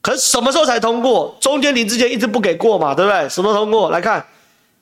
[0.00, 1.36] 可是什么时候才通过？
[1.42, 3.28] 中间林智坚一直不给过嘛，对不对？
[3.28, 3.90] 什么通过？
[3.90, 4.26] 来看，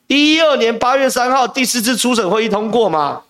[0.07, 3.22] 一二年八月三号第四次初审会议通过嘛。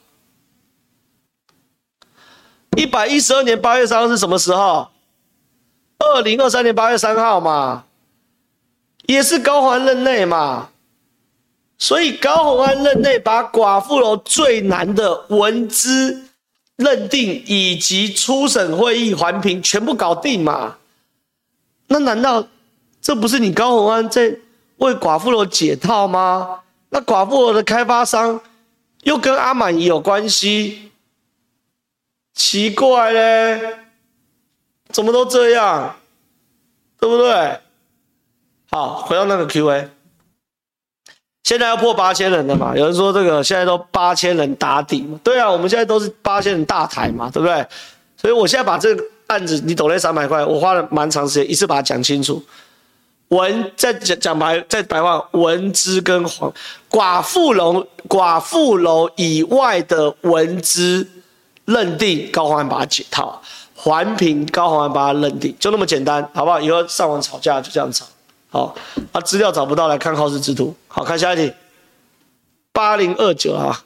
[2.77, 4.89] 一百一十二年八月三号是什么时候？
[5.99, 7.85] 二零二三年八月三号嘛，
[9.13, 10.71] 也是高虹安任内嘛，
[11.79, 16.25] 所以高宏安任内把寡妇楼最难的文资
[16.77, 20.77] 认定以及初审会议环评全部搞定嘛，
[21.89, 22.47] 那难道
[23.01, 24.39] 这不是你高宏安在
[24.79, 26.61] 为寡妇楼解套吗？
[26.91, 28.41] 那寡妇楼的开发商
[29.03, 30.91] 又跟阿满姨有关系，
[32.35, 33.79] 奇怪嘞。
[34.91, 35.97] 怎么都这样，
[37.01, 37.59] 对不对？
[38.75, 39.87] 好，回到那个 Q&A，
[41.45, 42.75] 现在要破八千人了嘛？
[42.75, 45.21] 有人说这个现在都八千人打底嘛？
[45.23, 47.67] 对啊，我们现在都是八千人大台嘛，对不对？
[48.17, 52.43] 所以我现在把这个案子，你抖了三百块，我花了蛮长时间，一次把它讲清楚。
[53.29, 56.51] 文在讲讲白在白话，文资跟黄
[56.91, 61.07] 寡妇楼寡妇楼以外的文资
[61.67, 63.43] 认定高虹安把它解套。
[63.75, 66.59] 环评高虹安把它认定，就那么简单，好不好？
[66.59, 68.07] 以后上网吵架就这样吵。
[68.53, 68.75] 好，
[69.13, 70.77] 啊，资料找不到，来看好事之徒。
[70.87, 71.51] 好，看下一题。
[72.71, 73.83] 八零二九啊，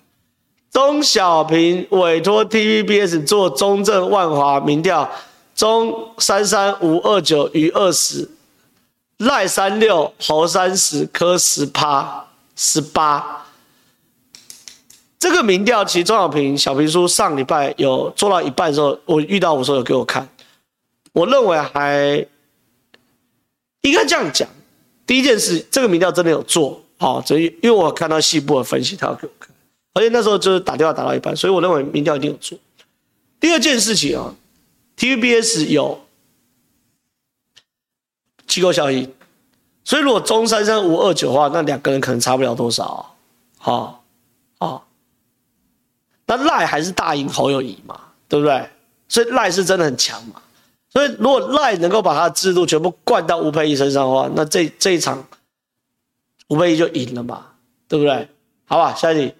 [0.72, 5.08] 钟小平委托 TVBS 做中正万华民调，
[5.54, 8.28] 钟三三五二九余二十，
[9.18, 12.26] 赖三六侯三十，柯十趴
[12.56, 13.46] 十八。
[15.20, 20.28] 这个民调其实钟小平小平叔上礼拜有做到一半的时候，我遇到我说有给我看，
[21.12, 22.26] 我认为还
[23.82, 24.48] 应该这样讲。
[25.06, 29.54] 第一件事，这个民调真的有做好，所以因为我看到细部的分析，他要给我看，
[29.94, 32.58] 而且那时候就是打电话打到一半，所以我认为民调一定有做。
[33.38, 34.34] 第二件事情啊
[34.96, 36.00] ，TVBS 有
[38.46, 39.12] 机构效应，
[39.84, 43.14] 所以如果中三三五二九的话，那两个人可能差不了多少，
[43.58, 44.04] 好，
[44.58, 44.86] 好。
[46.26, 48.68] 那赖还是大赢侯友谊嘛，对不对？
[49.08, 50.42] 所以赖是真的很强嘛。
[50.96, 55.22] 所以如果赖能够把他的制度全部灌到吴佩仪身上的话，那这这一场
[56.48, 57.48] 吴佩仪就赢了嘛，
[57.86, 58.26] 对不对？
[58.64, 59.34] 好吧，下一题。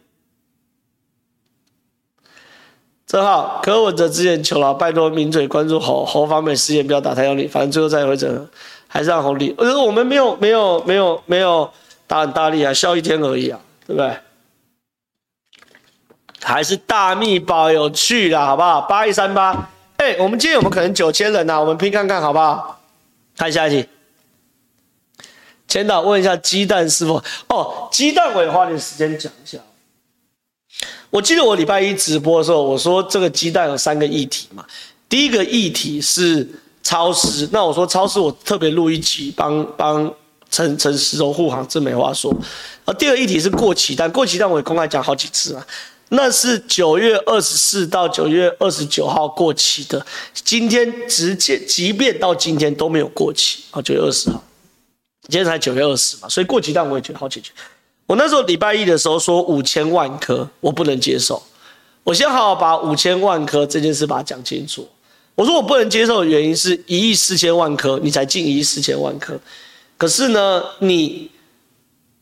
[3.06, 8.48] 正好柯文哲之前求了，拜托名嘴关注侯侯方美事件，不要打太用力，反正最后再会整，
[8.86, 9.54] 还是让侯立。
[9.56, 11.72] 呃我们没有没有没有没有
[12.06, 14.14] 打很大力啊，笑一天而已啊，对不对？
[16.42, 18.82] 还是大秘宝有趣啦，好不好？
[18.82, 21.60] 八一三八，哎，我们今天有没有可能九千人呐、啊？
[21.60, 22.80] 我们拼看看，好不好？
[23.36, 23.88] 看下一题。
[25.68, 27.22] 前导问一下鸡蛋是否？
[27.48, 29.58] 哦，鸡蛋我也花点时间讲一下。
[31.10, 34.64] 我记得我礼拜一直播的时候，我说这个鸡蛋有三个议题嘛。
[35.08, 36.46] 第一个议题是
[36.82, 40.12] 超市，那我说超市我特别录一集帮帮
[40.50, 42.30] 陈陈时中护航，这没话说。
[42.30, 45.66] 然后第二个议题是过期蛋，过期蛋我也公开讲好几次啊。
[46.10, 54.40] 那是九月二十四到九月二十九号过期的，今天直接即便到今天都没有过期啊，九月二十号，
[55.28, 57.50] 今天才九月二十嘛，所以过期蛋我也觉得好解决。
[58.06, 61.42] 我那时候礼拜一的时候说五千万颗，我不能接受。
[62.04, 64.88] 我先好好把五千万颗这件事把它讲清楚。
[65.34, 69.36] 我说我不能接受的原因是一亿四千万颗，你才进一亿四千万颗，
[69.96, 71.28] 可是呢，你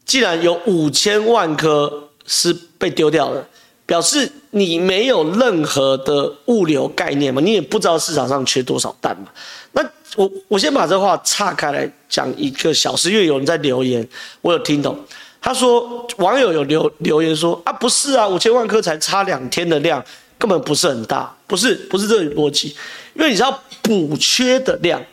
[0.07, 3.47] 既然有五千万颗是被丢掉了。
[3.87, 9.29] 表示你没有任何的物流概念嘛，你也不知道市场上缺多少蛋嘛。
[9.73, 9.83] 那
[10.17, 14.07] 我我先把这话岔开来讲一个小时，因为有人在留言，
[14.41, 14.99] 我有听懂。
[15.41, 20.03] 他说网友有留留言说啊，不是啊，五千万颗才差两天的量，
[20.39, 22.69] 根本不是很大，不是不是这个逻辑，
[23.15, 25.05] 因为你知道补缺的量，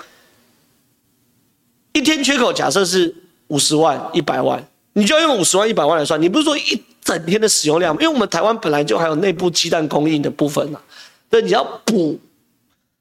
[1.91, 3.13] 一天缺口假设是
[3.47, 6.82] 五十万一百万，你就要用五十万一百万来算，你不是说一。
[7.04, 10.80] 整天的使用量，因为我们台湾本来就还有内部鸡蛋供应的部分呐，
[11.30, 12.20] 对，你要补，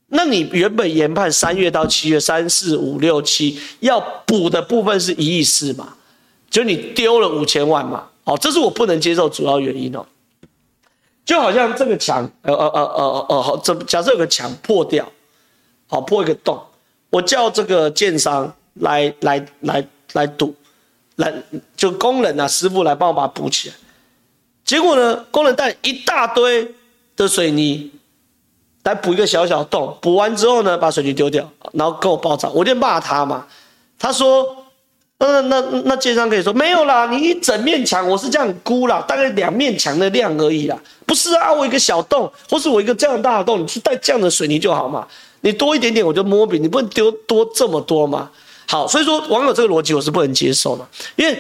[0.09, 5.95] 那你原本研判三月到七月三四五六七要补的部分是一亿四嘛？
[6.49, 8.09] 就你丢了五千万嘛？
[8.25, 10.05] 哦，这是我不能接受主要原因哦。
[11.25, 15.07] 就好像这个墙，呃呃呃呃呃，好，这假设有个墙破掉，
[15.87, 16.61] 好破一个洞，
[17.11, 20.53] 我叫这个建商来来来来堵，
[21.17, 21.33] 来
[21.77, 23.75] 就工人啊师傅来帮我把它补起来。
[24.71, 26.65] 结果呢，工人带一大堆
[27.17, 27.91] 的水泥
[28.85, 33.45] 来补一个小小洞，补完之后呢，把水泥丢掉，然后跟我爆炸，我就骂他嘛。
[33.99, 34.47] 他说
[35.19, 40.79] ：“那那那建商可以说没有啦，你一整面墙我是这样估啦，大概两面墙的量而已啦。
[41.05, 45.05] 不是啊，我一个小洞，或是我一个这样大的洞，你去带这样的水泥就好嘛。
[45.41, 48.31] 你多一点点我就摸饼，你不能丢多这么多嘛。
[48.69, 51.37] 好，所以说网友这个逻辑我是不能接受的，因为。”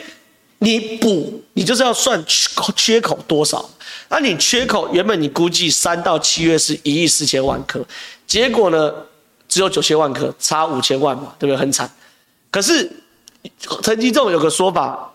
[0.62, 3.68] 你补，你就是要算缺口缺口多少？
[4.10, 7.82] 那你缺口原本你估计三到七月是一亿四千万颗，
[8.26, 8.92] 结果呢
[9.48, 11.56] 只有九千万颗，差五千万嘛，对不对？
[11.56, 11.90] 很惨。
[12.50, 12.90] 可是
[13.82, 15.12] 陈吉仲有个说法，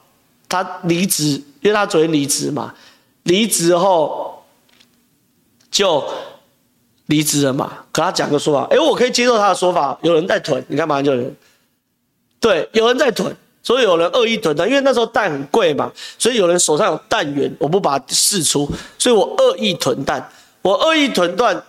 [0.49, 2.73] 他离职，因为他昨天离职嘛，
[3.23, 4.43] 离职后
[5.69, 6.03] 就
[7.05, 7.71] 离职了嘛。
[7.91, 11.35] 可他讲个说法，哎，我可以接受他的说法，有人在囤，你看马上就有人，
[12.39, 13.35] 对，有人在囤。
[13.65, 20.29] 所以有人恶意囤蛋，因为那时候蛋很贵嘛，所以有人手上有蛋源，我不把它释出，所以我恶意囤蛋。
[20.61, 21.59] 我恶意囤蛋，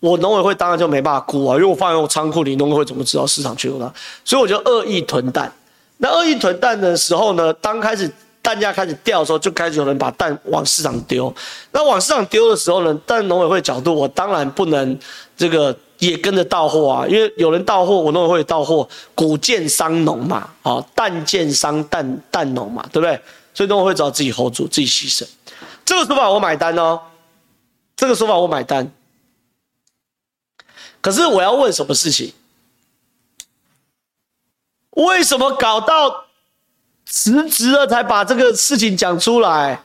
[0.00, 3.92] 我农委会当然就没办法估啊，因为我放在我仓库里，农委会怎么知道市场缺口大？
[4.24, 5.52] 所以我就恶意囤蛋。
[5.98, 11.30] 那恶意囤蛋的时候呢，当开始蛋价开始掉的时候，就开始有人把蛋往市场丢。
[11.72, 14.98] 那往市场丢的时候呢，但农委会角度，我当然不能
[15.36, 15.76] 这个。
[16.06, 23.20] 也跟着到货啊，因为有人到货，我农委会到货，谷贱伤农嘛，啊，蛋贱伤蛋蛋农嘛，对不对？
[23.52, 25.26] 所以农委会只好自己 hold 住，自己牺牲。
[25.84, 27.00] 这个说法我买单哦，
[27.96, 28.90] 这个说法我买单。
[31.00, 32.32] 可是我要问什么事情？
[34.90, 36.26] 为什么搞到
[37.04, 39.84] 辞职了才把这个事情讲出来？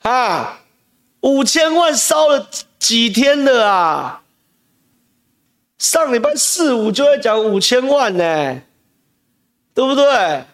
[0.00, 0.60] 啊，
[1.24, 2.48] 五千万烧了。
[2.76, 4.20] 几天了啊？
[5.78, 8.60] 上礼拜四五就在讲五千万呢，
[9.72, 10.44] 对不对？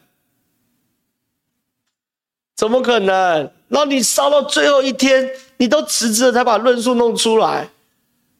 [2.54, 3.50] 怎么可能？
[3.66, 7.68] 那你烧到最后一天，你都辞职了才把论述弄出来，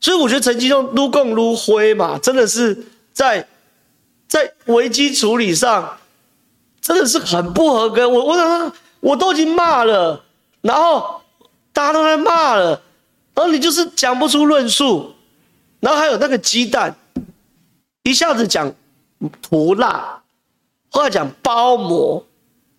[0.01, 3.45] 所以我觉得陈吉仲撸共撸灰嘛，真的是在
[4.29, 5.99] 在危机处理上
[6.81, 8.09] 真的是很不合格。
[8.09, 10.23] 我我我都已经骂了，
[10.61, 11.20] 然后
[11.81, 12.83] 大家都在骂了。
[13.35, 15.15] 然后你就是讲不出论述，
[15.81, 16.95] 然后还有那个鸡蛋，
[18.03, 18.71] 一下子讲
[19.41, 20.23] 涂蜡，
[20.91, 22.27] 后来讲包膜，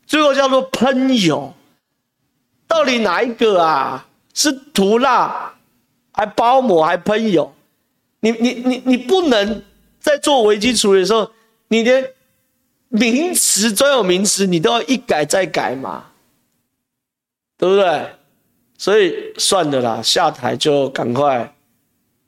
[0.06, 1.52] 最后叫做喷油，
[2.68, 4.06] 到底哪一个啊？
[4.36, 5.56] 是涂蜡，
[6.14, 7.52] 还包膜，还喷油？
[8.20, 9.64] 你你你你不能
[10.00, 11.32] 在做危机处理的时候，
[11.70, 12.14] 你连
[12.90, 16.06] 名词专有名词你都要一改再改嘛，
[17.58, 18.16] 对不对？
[18.82, 21.54] 所以算了啦，下台就赶快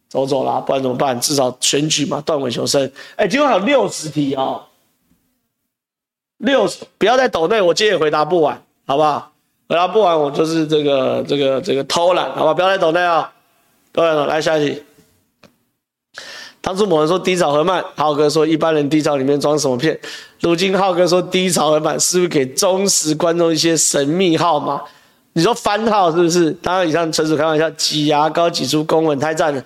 [0.08, 1.20] 走走啦，不然怎么办？
[1.20, 2.80] 至少选举嘛，断尾求生。
[3.16, 4.62] 哎，今天还有六十题哦，
[6.38, 9.32] 六十，不要再抖内，我今天也回答不完，好不好？
[9.68, 12.54] 回答不完，我就是这个这个这个偷懒，好吧？
[12.54, 13.34] 不要再抖内啊，
[13.92, 14.84] 对了，来下一题。
[16.62, 20.00] 当初某人说低潮很慢，浩哥说一般人低潮里面装什么片？
[20.42, 24.80] 如今浩哥说低潮很慢，是不是给忠实观众一些神秘号码？
[25.34, 26.52] 你说番号是不是？
[26.62, 27.70] 当然以上纯属开玩笑。
[27.72, 29.64] 挤牙膏挤出公文太赞了，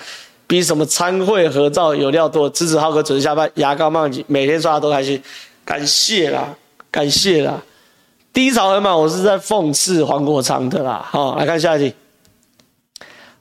[0.48, 2.50] 比什么餐会合照有料多。
[2.50, 5.22] 支持浩哥准时下班，牙膏慢挤，每天刷牙都开心。
[5.66, 6.56] 感谢啦，
[6.90, 7.62] 感谢啦。
[8.32, 11.06] 低潮很满，我是在讽刺黄国昌的啦。
[11.10, 11.94] 好，来看下一题。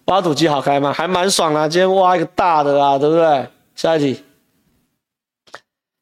[0.07, 0.93] 挖土机好开吗？
[0.93, 3.47] 还蛮爽啊，今天挖一个大的啦，对不对？
[3.77, 4.23] 下一题。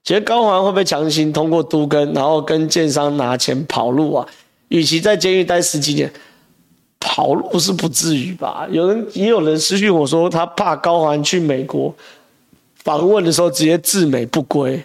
[0.02, 4.26] 觉得高虹会不会强行通过都更，然后跟建商拿钱跑路啊？
[4.74, 6.12] 与其在监狱待十几年，
[6.98, 8.66] 跑路是不至于吧？
[8.72, 11.94] 有人也有人私讯我说，他怕高虹去美国
[12.82, 14.82] 访问的时候直接自美不归，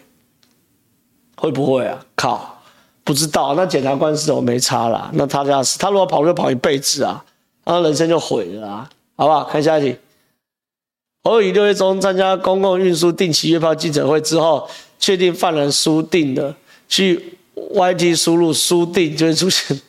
[1.36, 2.06] 会不会啊？
[2.16, 2.62] 靠，
[3.04, 3.56] 不知道。
[3.56, 5.10] 那检察官是我没差啦。
[5.14, 7.26] 那他家是，他如果跑路就跑一辈子啊，
[7.66, 9.46] 那人生就毁了啊，好不好？
[9.46, 9.98] 看下一题。
[11.24, 14.70] 侯友宜六月中参加公共运输定期月票记者会之后，
[15.00, 16.56] 确定犯人输定了，
[16.88, 17.39] 去。
[17.72, 19.80] YT 输入输定就会出现，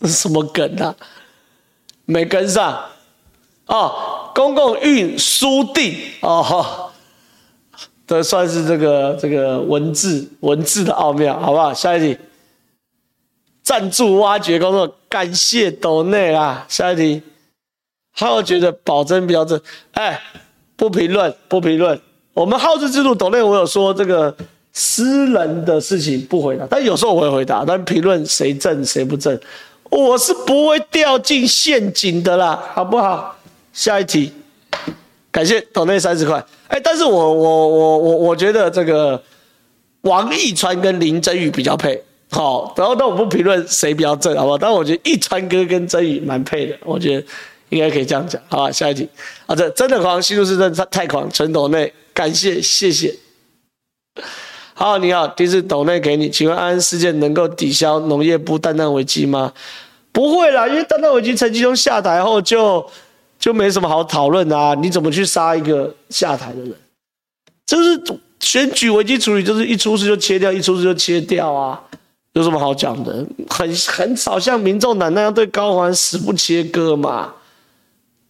[0.00, 0.94] 这是什么梗啊？
[2.04, 2.84] 没跟上
[3.66, 4.30] 哦。
[4.34, 6.90] 公共运输定哦，
[8.06, 11.74] 这算是这个这个文字文字的奥妙，好不好？
[11.74, 12.18] 下一题，
[13.62, 16.64] 赞助挖掘工作，感谢斗内啊。
[16.66, 17.22] 下一题，
[18.14, 19.60] 他觉得保真比较正，
[19.92, 20.18] 哎，
[20.76, 22.00] 不评论，不评论。
[22.32, 24.34] 我们号志制度，抖内我有说这个
[24.72, 27.64] 私人的事情不回答，但有时候我会回答。
[27.66, 29.38] 但评论谁正谁不正，
[29.90, 33.36] 我是不会掉进陷阱的啦，好不好？
[33.72, 34.32] 下一题，
[35.30, 36.42] 感谢抖内三十块。
[36.68, 39.22] 哎，但是我我我我我觉得这个
[40.02, 42.02] 王一川跟林真宇比较配。
[42.30, 44.56] 好，然后但我不评论谁比较正，好不好？
[44.56, 47.26] 但我觉得一川哥跟真宇蛮配的，我觉得
[47.68, 48.72] 应该可以这样讲，好吧？
[48.72, 49.06] 下一题，
[49.44, 53.14] 啊，这真的狂，新竹市真的太狂，陈斗内，感谢谢谢。
[54.74, 59.52] 好，你好，第一次斗内给你，请问安安事件能够抵消农业部蛋蛋危机吗？
[60.12, 62.84] 不会啦，因为蛋蛋危机陈吉仲下台后就
[63.38, 66.74] 就没什么好讨论啊，你怎么去杀一个下台的人？
[67.66, 68.00] 就是
[68.40, 71.80] 选举危机处理，就是一出事就切掉，一出事就切掉啊。
[72.32, 73.24] 有什么好讲的？
[73.48, 77.34] 很很少像民众党那样对高环死不切割嘛，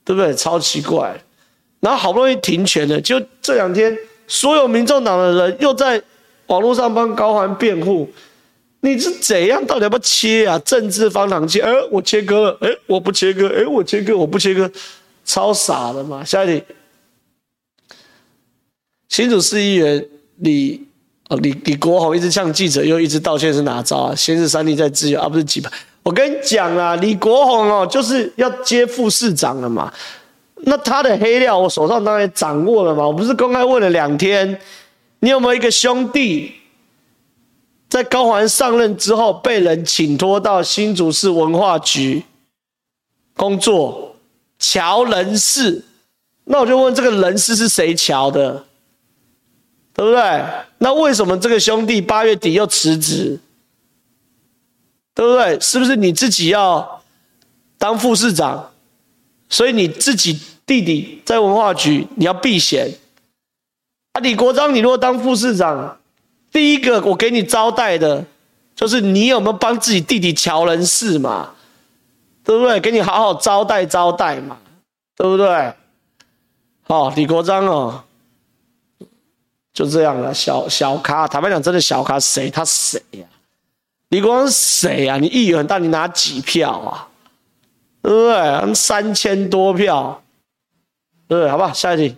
[0.05, 0.35] 对不对？
[0.35, 1.21] 超奇怪。
[1.81, 6.03] 然后好不容易停权了，就这两天，所有民众党的人又在
[6.53, 8.07] 网络上帮高虹安辩护。
[8.81, 9.65] 你是怎样？
[9.65, 10.59] 到底要不切啊？
[10.59, 11.61] 政治方糖切？
[11.61, 12.59] 哎，我切割了。
[12.61, 13.49] 哎，我不切割。
[13.49, 14.71] 哎，我切割，我不切割，
[15.25, 16.23] 超傻的嘛。
[16.23, 16.63] 下一题，
[19.09, 20.87] 新竹市议员李。
[21.41, 24.15] 李李国宏一直向记者，又一直道歉，是哪招啊？
[24.15, 25.71] 先是三立在自由，而、啊、不是几排。
[26.03, 29.91] 我跟你讲啊，李国宏哦，就是要接副市长了嘛。
[30.65, 33.07] 那他的黑料，我手上当然掌握了嘛。
[33.07, 34.61] 我不是公开问了两天，
[35.25, 36.53] 你有没有一个兄弟，
[37.89, 42.25] 在高环上任之后，被人请托到新竹市文化局
[43.37, 44.17] 工作，
[44.59, 45.85] 乔人事？
[46.43, 48.65] 那我就问，这个人事是谁乔的？
[49.95, 50.45] 对不对？
[50.79, 53.39] 那为什么这个兄弟八月底又辞职？
[55.15, 55.61] 对不对？
[55.61, 57.01] 是不是你自己要
[57.79, 58.73] 当副市长，
[59.49, 62.91] 所以你自己弟弟在文化局你要避嫌？
[64.13, 65.99] 啊，李国章，你如果当副市长，
[66.51, 68.25] 第一个我给你招待的，
[68.75, 71.51] 就是你有没有帮自己弟弟乔人事嘛？
[72.45, 72.79] 对不对？
[72.81, 74.59] 给你好好招待招待嘛？
[75.17, 75.73] 对不对？
[76.83, 78.05] 好，李国章哦。
[79.73, 82.51] 就这样了，小小咖，坦白讲，真的小咖谁？
[82.51, 83.25] 他谁呀、
[84.09, 85.17] 李国章谁呀？
[85.17, 87.09] 你议员很大，你拿几票啊？
[88.03, 88.75] 对不对？
[88.75, 90.23] 三千多票，
[91.27, 91.51] 对不对？
[91.51, 92.15] 好吧，下一题。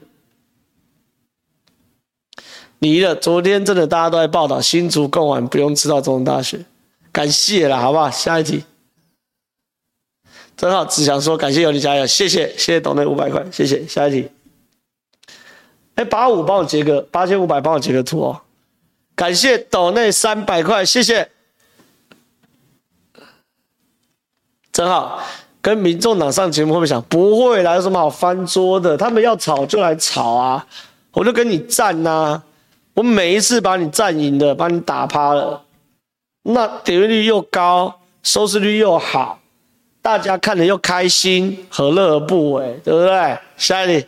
[2.85, 6.66] 你了昨天真的大家都在报道新竹贡丸不用吃到总统大学，
[7.11, 8.11] 感谢了，好不好？
[8.11, 8.62] 下一题。
[10.55, 14.28] 真好，只想说感谢有你加油，谢谢，谢谢抖内五百块，谢谢，下一题。
[15.95, 18.43] 哎，八五帮我截个八千五百，帮我截个图哦，
[19.16, 21.30] 感谢抖内三百块，谢谢，
[24.70, 25.22] 真好。
[25.62, 27.01] 跟民众党上节目会不会想？
[27.05, 28.95] 不会啦，有什么好翻桌的？
[28.99, 30.66] 他们要吵就来吵啊，
[31.12, 32.43] 我就跟你战呐、啊，
[32.95, 35.62] 我每一次把你战赢的，把你打趴了，
[36.42, 39.40] 那点阅率又高，收视率又好，
[40.01, 42.80] 大家看了又开心，何乐而不为？
[42.84, 43.38] 对不对？
[43.57, 44.07] 下一题。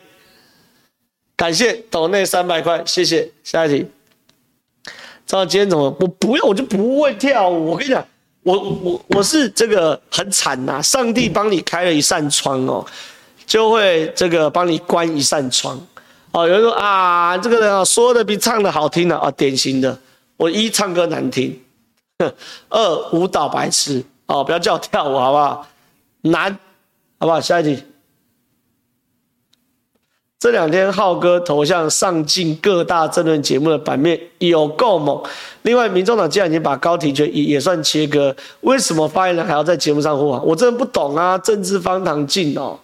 [1.34, 3.28] 感谢抖内三百块，谢谢。
[3.42, 3.86] 下一题，
[5.26, 5.84] 知道今天怎么？
[6.00, 7.72] 我不要，我就不会跳舞。
[7.72, 8.06] 我跟你讲，
[8.44, 12.86] 我我我是这个很惨呐、上帝帮你开了一扇窗哦，
[13.44, 15.78] 就会这个帮你关一扇窗。
[16.36, 19.98] 哦，有人说啊，这个人啊说的比唱的好听呢啊，典型的。
[20.36, 21.58] 我一唱歌难听，
[22.68, 25.66] 二舞蹈白痴哦，不要叫我跳舞好不好？
[26.20, 26.52] 难，
[27.18, 27.40] 好不好？
[27.40, 27.82] 下一题。
[30.38, 35.18] 这两天浩哥头像上进各大政论节目的版面有够猛。
[35.62, 40.44] 另外，民众党既然已经把高提权也也算切割，为什么发言人还要在节目上呼喊？
[40.44, 41.38] 我真的不懂啊！
[41.38, 42.78] 政治方糖进哦，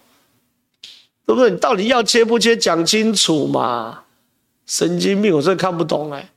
[1.26, 1.50] 对不对？
[1.50, 2.56] 你到底要切不切？
[2.56, 4.00] 讲清楚嘛！
[4.66, 6.30] 神经病，我真的看不懂哎！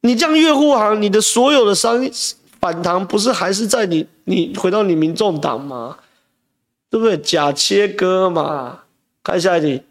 [0.00, 2.08] 你这样越护航，你的所有的商
[2.60, 5.98] 反弹不是还是在你你回到你民众党吗？
[6.88, 7.16] 对不对？
[7.18, 8.80] 假切割嘛！
[9.22, 9.82] 看下一题。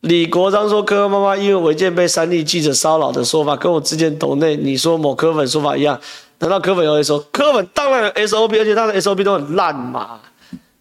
[0.00, 6.00] 李国章说：“柯妈妈因为违建被三立记者骚扰的说法，跟我之前抖内你说某柯粉说法一样。
[6.40, 10.20] 难道柯粉又会说柯粉当然有 SOP，而且他的 SOP 都很烂嘛？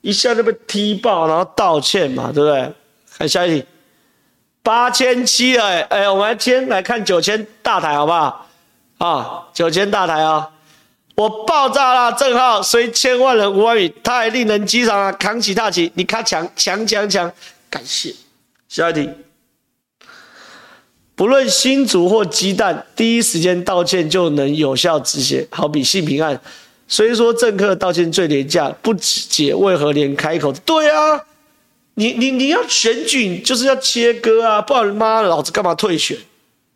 [0.02, 2.74] 一下就被踢爆，然后道歉嘛，对不对？
[3.18, 3.66] 看下一题，
[4.64, 8.48] 八千七了，哎哎，我们先来看九千大台好不好？
[8.98, 10.50] 啊，九千大台啊！
[11.16, 17.32] 我爆炸了，正浩虽千万人无完语，太令人激赏了，扛起大旗，你卡强强强强，
[17.70, 18.14] 感谢。”
[18.70, 19.10] 下一题，
[21.16, 25.48] 不论新竹或鸡蛋，第一时间道歉就能有效止血。
[25.52, 26.40] 好比性平案，
[26.92, 30.52] 虽说政客道歉最廉价，不解为何连开口？
[30.66, 31.24] 对啊，
[31.94, 36.18] 你你你要选举就是要切割啊，不然妈老子干嘛退选？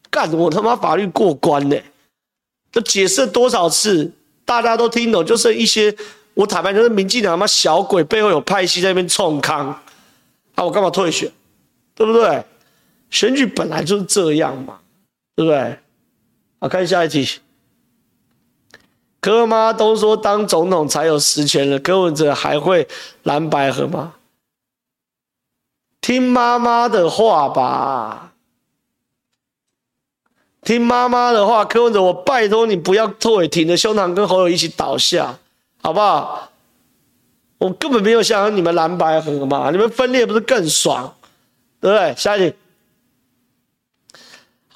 [0.09, 1.75] 干我他妈法律过关呢、
[2.71, 4.09] 都解释多少次，
[4.45, 5.93] 大家都听懂，就剩一些
[6.33, 9.67] 我坦白就是民进党他妈小鬼背后有派系在那边冲康
[10.55, 11.29] 啊，我干嘛退选？
[11.93, 12.41] 对不对？
[13.09, 14.79] 选举本来就是这样嘛，
[15.35, 15.77] 对不对？
[16.61, 17.27] 好，看下一题。
[19.25, 22.87] 柯妈都说当总统才有实权了，柯文哲还会
[23.23, 24.13] 蓝白合吗？
[25.99, 28.33] 听妈妈的话吧，
[30.61, 31.65] 听妈妈的话。
[31.65, 35.39] 柯文哲，我拜托你不要退，挺着胸膛跟侯友一起倒下，
[35.81, 36.51] 好不好？
[37.57, 41.11] 我根本没有想让你们蓝白合嘛，你们分裂不是更爽？
[41.81, 42.13] 对不对？
[42.15, 42.55] 下一题。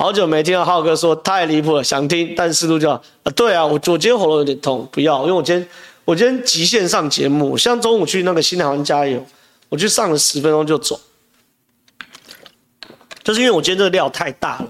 [0.01, 3.31] 好久没听到浩哥说太离谱了，想听，但思路就好啊。
[3.35, 5.67] 对啊，我我今天喉咙有点痛，不要，因为我今天
[6.05, 9.21] 我今天极限上节目，像中午去那个新台湾加油，
[9.67, 10.97] 我去上了十分钟就走，
[13.25, 14.67] 就是因为我今天这个料太大了。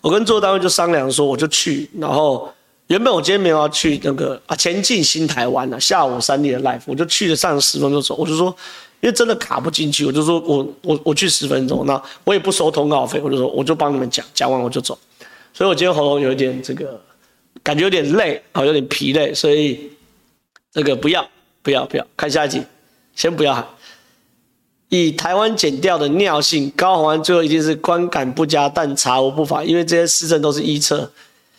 [0.00, 2.48] 我跟制作单位就商量说，我就去，然后
[2.86, 8.56] 原本我今天没有要去那个啊前进新台湾啊，下午三点的 live，我就去了上了十分钟就走，我就说。
[9.00, 14.98] 因为真的卡不进去，我就说我我我去十分钟，那我也不收通告费，我就说我就帮你们讲，讲完我就走。
[15.52, 17.00] 所以我今天喉咙有一点这个
[17.62, 19.90] 感觉有点累啊，有点疲累，所以
[20.72, 21.26] 这个不要
[21.62, 22.62] 不要不要，看下一集，
[23.14, 23.66] 先不要喊。
[24.88, 31.10] 以台湾检调的尿性，高虹安最后一定是观感不佳，但查无不法，因为这些市政都是预测。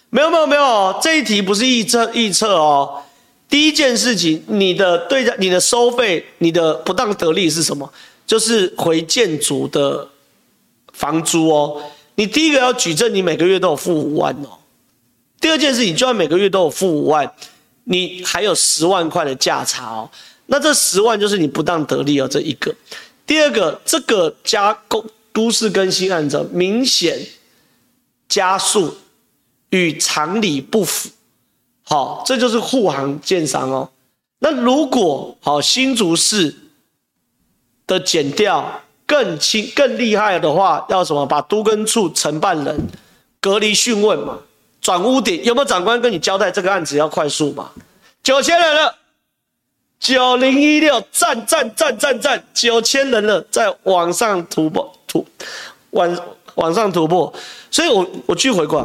[0.10, 3.04] 没有没有没有，这一题不是预测预测哦。
[3.50, 7.92] 第一件事情，你的对价、你的收费、你的不当得利是什么？
[8.26, 10.08] 就是回建筑的
[10.92, 11.82] 房租哦。
[12.16, 14.50] 你第一个要举证，你每个月都有付五万哦。
[15.40, 17.32] 第二件事情，就算每个月都有付五万，
[17.86, 20.10] 你还有十万块的价差哦。
[20.48, 22.76] 那这十万就是你不当得利哦，这一个。
[23.26, 27.20] 第二个，这个加工都市更新案子明显
[28.28, 28.98] 加速
[29.70, 31.10] 与常理不符。
[31.90, 33.90] 好，这就是护航建商哦。
[34.40, 36.54] 那如果好新竹市
[37.88, 41.26] 的减掉更轻更厉害的话，要什么？
[41.26, 42.78] 把都更处承办人
[43.40, 44.38] 隔离讯问嘛，
[44.82, 47.72] 转屋顶有没有长官跟你交代这个案子要快速嘛？
[48.22, 48.94] 九千人了，
[49.98, 55.26] 九零一六赞赞赞赞赞，九千人了，在往上突破突
[55.92, 56.18] 往
[56.56, 57.34] 往上突破，
[57.72, 58.76] 所以我我去回顾。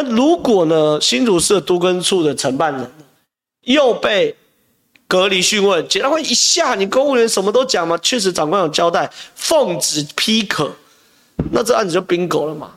[0.00, 1.00] 那如果呢？
[1.00, 2.88] 新竹市都更处的承办人
[3.62, 4.36] 又被
[5.08, 7.98] 隔离讯问，检察官一下，你公务员什么都讲吗？
[7.98, 10.70] 确实，长官有交代，奉旨批可，
[11.50, 12.70] 那这案子就冰狗了嘛。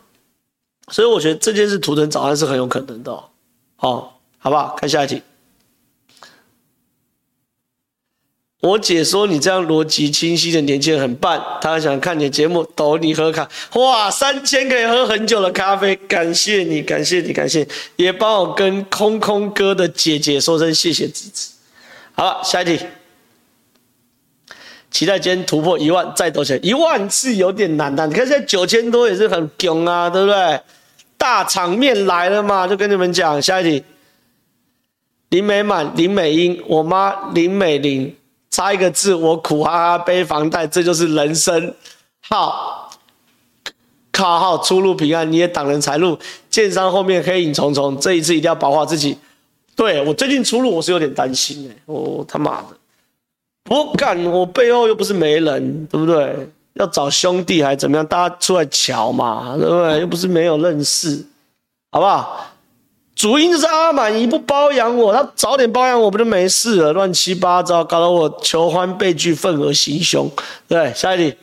[0.92, 3.24] 所以我觉得这件事图腾早安是很有可能的哦。
[3.76, 4.76] 好，好不好？
[4.76, 5.22] 看下一题。
[8.62, 21.50] 我姐说你这样逻辑清晰的年轻人很棒，她想看你的节目，抖你喝卡，哇，三千可以喝很久的咖啡，感谢你，感谢你，感谢，也帮我跟空空哥的姐姐说声谢谢支持。
[22.14, 22.86] 好了，下一题，
[24.92, 30.62] 期待今天突破一万再抖起来，一万是有点难的，你看现在九千多也是很囧啊，对不对？
[31.18, 33.84] 大场面来了嘛，就跟你们讲，下一题，
[35.30, 38.16] 林美满、林美英，我妈林美玲。
[38.52, 41.74] 差一个字，我苦哈哈背房贷，这就是人生。
[42.30, 42.92] 好，
[44.12, 46.20] 靠号出入平安，你也挡人财路。
[46.50, 49.18] 建商后面黑影重重，这一次一定要保护好自己。
[49.76, 52.68] 对，我最近出入我是有点担心哎，我他妈的，
[53.70, 56.50] 我敢，我背后又不是没人，对不对？
[56.74, 58.06] 要找兄弟还怎么样？
[58.06, 60.02] 大家出来瞧嘛，对不对？
[60.02, 61.26] 又不是没有认识，
[61.92, 62.51] 好不好？
[63.22, 66.92] 主因就是阿满姨不包养我，他早点包养我不就没事了？
[66.92, 70.28] 乱七八糟，搞得我求欢被拒，愤而行凶。
[70.68, 71.38] 对，下一题，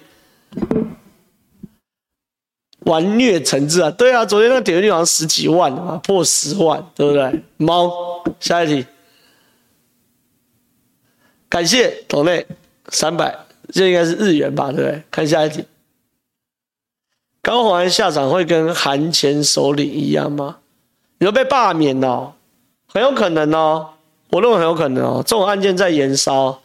[2.80, 3.92] 玩虐成志啊？
[3.92, 7.44] 对啊，昨天那个点击率好像十几万啊，破十万，对不对？
[7.58, 8.84] 猫，下一题，
[11.48, 12.44] 感谢同类
[12.88, 13.32] 三百，
[13.72, 14.72] 这应该是日元吧？
[14.72, 15.00] 对不对？
[15.12, 15.64] 看下一题，
[17.40, 20.56] 高虹安下场会跟韩前首领一样吗？
[21.18, 22.32] 你要被罢免哦，
[22.86, 23.90] 很有可能哦，
[24.30, 26.60] 我认为很有可能哦，这种案件在延烧，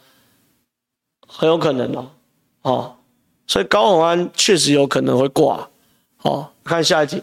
[1.26, 2.10] 很有可能哦，
[2.62, 2.96] 哦，
[3.46, 5.68] 所以高宏安确实有可能会挂，
[6.22, 7.22] 哦，看下一题，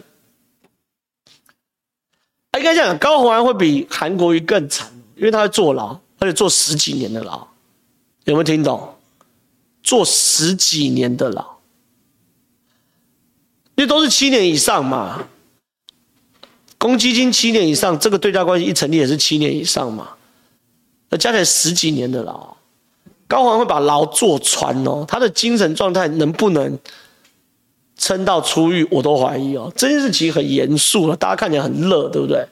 [2.58, 7.38] 应该讲高宏安会比韩国瑜更惨，因为他会坐牢，而且坐十几年的牢，
[8.24, 8.94] 有没有听懂？
[9.82, 11.56] 坐十几年的牢，
[13.74, 15.26] 因为都是七年以上嘛。
[16.82, 20.08] 公积金七年以上，这个对价关系一成立也是七年以上嘛，
[21.10, 22.56] 那加起来十几年的牢，
[23.28, 26.76] 高虹安会把牢坐穿哦，他的精神状态能不能
[27.96, 29.72] 撑到出狱，我都怀疑哦。
[29.76, 32.44] 这件事情很严肃了，大家看起来很乐，对不对？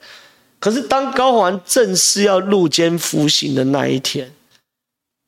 [0.61, 4.31] 可是当高虹安正式要入监服刑的那一天，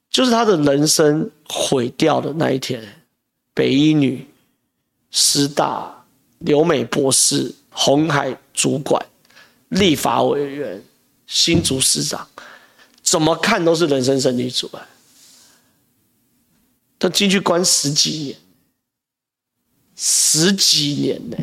[0.10, 2.82] 就是他的人生毁掉的那一天。
[3.54, 4.26] 北一女、
[5.12, 6.06] 师大、
[6.40, 9.04] 留美博士、红海主管、
[9.70, 10.82] 立法委员、
[11.28, 12.28] 新竹市长，
[13.02, 14.88] 怎么看都是人生胜利组啊！
[17.00, 18.38] 他进去关十几年，
[19.96, 21.38] 十几年呢，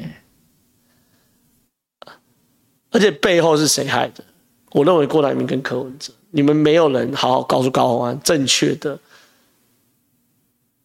[2.91, 4.25] 而且背后是谁害的？
[4.73, 8.99] 我认为郭台铭跟柯文哲，你们没有人好好告诉高虹安正确的。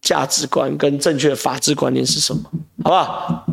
[0.02, 2.44] 价值观跟正确的法治观念是什么？
[2.84, 3.48] 好不好？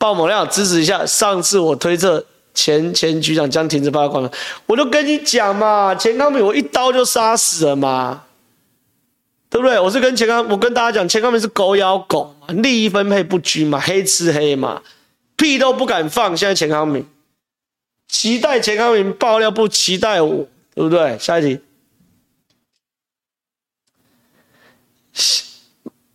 [0.00, 1.04] 爆猛料支持一下。
[1.04, 2.24] 上次我推测
[2.54, 4.32] 前前局长将停止八卦了，
[4.64, 8.24] 我就跟你讲嘛，钱康明我一刀就杀死了嘛，
[9.50, 9.78] 对不对？
[9.78, 14.80] 我是跟钱康，我跟大家讲，钱康明是狗咬狗嘛，利益分配不均嘛，黑吃黑嘛，
[15.36, 16.34] 屁都不敢放。
[16.34, 17.06] 现在钱康明
[18.08, 21.18] 期待钱康明爆料，不期待我，对不对？
[21.18, 21.60] 下一题。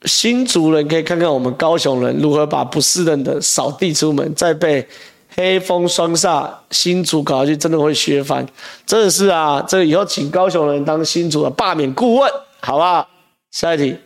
[0.05, 4.87] 新竹人可以看看我们高雄人如何把不适任的扫地出门，再被
[5.35, 8.45] 黑风双煞新竹搞下去，真的会削翻。
[8.85, 12.31] 真的是啊，这个以后请高雄人当新竹的罢免顾问，
[12.61, 13.07] 好不好？
[13.51, 13.97] 下一题，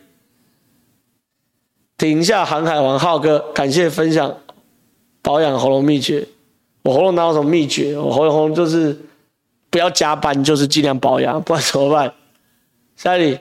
[1.98, 4.34] 停一下航海王浩哥，感谢分享
[5.22, 6.26] 保养喉咙秘诀。
[6.82, 7.96] 我喉咙哪有什么秘诀？
[7.98, 8.98] 我喉咙就是
[9.68, 12.12] 不要加班，就是尽量保养，不然怎么办？
[12.96, 13.40] 下一题。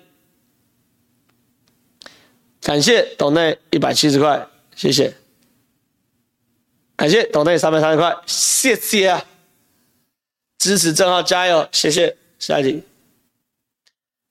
[2.62, 5.14] 感谢董内一百七十块，谢谢。
[6.95, 9.24] 感谢董内三百三十块，谢谢！
[10.57, 12.16] 支持正浩加油，谢谢。
[12.38, 12.84] 下一题，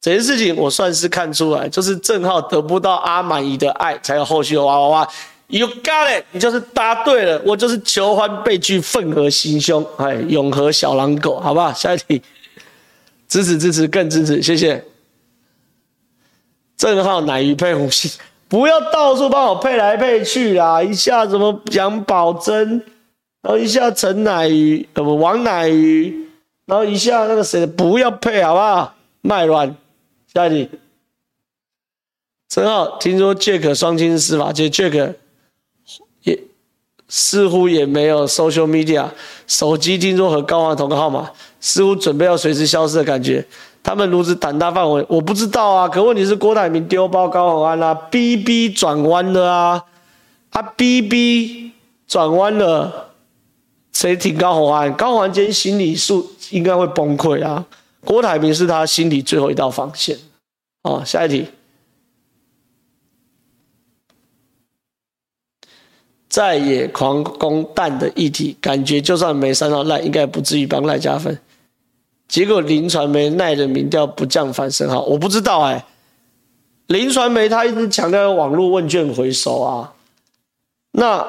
[0.00, 5.08] 这件事情我算是看出来，就是正浩得不到阿满姨的爱，才有后续的哇哇哇。
[5.46, 11.72] You got it，你就是答对了，我就是求欢被拒，愤而行凶，哎，永和小狼狗，好不好？
[11.72, 12.22] 下一题，
[13.26, 14.84] 支持支持更支持，谢谢。
[16.78, 18.08] 正皓乃鱼配红心，
[18.48, 20.80] 不要到处帮我配来配去啦！
[20.80, 22.80] 一下什么杨宝珍，
[23.42, 26.28] 然后一下陈乃瑜，呃不王乃瑜，
[26.66, 28.94] 然后一下那个谁，不要配好不好？
[29.22, 29.76] 卖卵！
[30.32, 30.70] 下一题。
[32.48, 35.14] 正皓，听说 Jack 双亲是司法界，Jack
[36.22, 36.38] 也
[37.08, 39.08] 似乎也没有 social media，
[39.48, 43.44] 手机听说和高虹同个号码，似乎准备要随时消失的感觉。
[43.88, 45.88] 他们如此胆大妄为，我不知道啊。
[45.88, 49.82] 可问题是郭台铭丢包高虹安啊，BB 转弯了啊，
[50.50, 51.72] 啊 BB
[52.06, 53.14] 转弯了，
[53.94, 54.94] 谁挺高虹安？
[54.94, 57.64] 高虹安今天心理素应该会崩溃啊。
[58.04, 60.18] 郭台铭是他心里最后一道防线。
[60.82, 61.48] 哦，下一题，
[66.28, 71.38] 在野狂攻蛋的议题，感觉就算没删到赖，应该不至于帮赖加分。
[72.28, 75.82] 结果林传媒赖的民调不降反升哈，我不知道哎、
[76.88, 79.92] 林传媒他一直强调网络问卷回收啊，
[80.92, 81.26] 那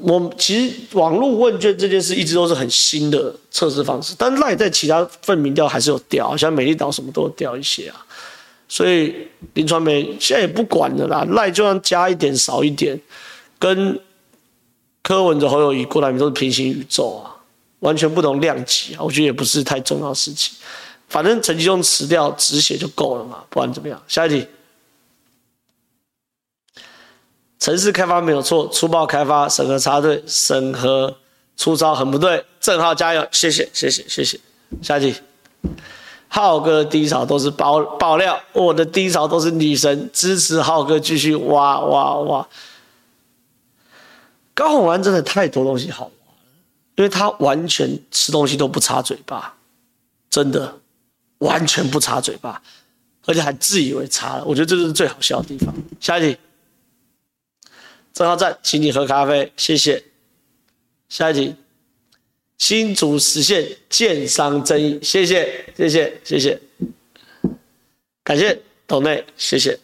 [0.00, 8.04] 我其实网络问卷这件事一直都是很新的测试方式，但赖在其他份民调还是有调，像美丽岛什么都有掉一些啊。
[8.68, 9.14] 所以
[9.54, 13.00] 林传媒现在也不管了啦，赖就算加一点少一点，
[13.58, 14.00] 跟
[15.02, 17.36] 柯文哲、侯友宜、郭台铭都是平行宇宙啊。
[17.80, 20.54] 完全不同量级啊，我觉得也不是太重要的事情。
[21.08, 24.00] 反正陈吉仲辞掉止血就够了嘛，不管怎么样。
[24.06, 24.46] 下一题，
[27.58, 31.16] 城市开发没有错，粗暴开发审核插队，审核
[31.56, 32.44] 粗糙很不对。
[32.60, 34.38] 正浩加油，谢谢谢谢谢谢。
[34.80, 35.20] 下一题，
[36.28, 42.48] 浩哥低潮都是爆爆料，我的低潮都是女神支持浩哥继续哇哇哇。
[44.54, 46.12] 高虹安真的太多东西好了。
[46.96, 49.56] 因为他完全吃东西都不插嘴巴，
[50.28, 50.78] 真的
[51.38, 52.62] 完全不插嘴巴，
[53.24, 54.44] 而且还自以为插了。
[54.44, 55.74] 我觉得这就是最好笑的地方。
[55.98, 56.38] 下一题，
[58.12, 60.04] 正浩赞，请你喝咖啡，谢谢。
[61.08, 61.56] 下一题，
[62.58, 66.60] 新竹实现建商争议，谢谢，谢谢，谢谢，
[68.22, 69.78] 感谢董内，谢谢。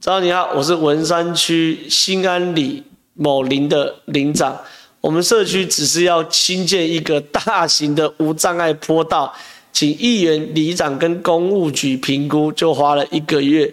[0.00, 4.58] 张你好，我是文山区新安里某林的林长。
[5.00, 9.34] 我们社区只是要新建一个大型的无障碍坡道，
[9.72, 13.72] 请议员、里长跟公务局评估，就花了一个月，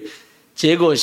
[0.55, 0.95] 结果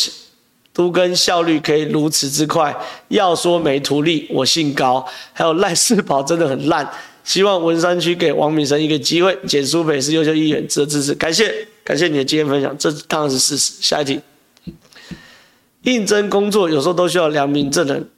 [0.73, 2.77] 都跟效率可以如此之快。
[3.09, 5.07] 要说没图利，我姓高。
[5.33, 6.91] 还有赖世宝真的很烂，
[7.23, 11.15] 希望文山区给王敏生一个机会，简书培是优秀议员，值得支持。
[11.15, 13.75] 感谢，感谢你的经验分享，这当然是事实。
[13.81, 14.21] 下一题，
[15.83, 18.09] 应征工作有时候都需要良民证人，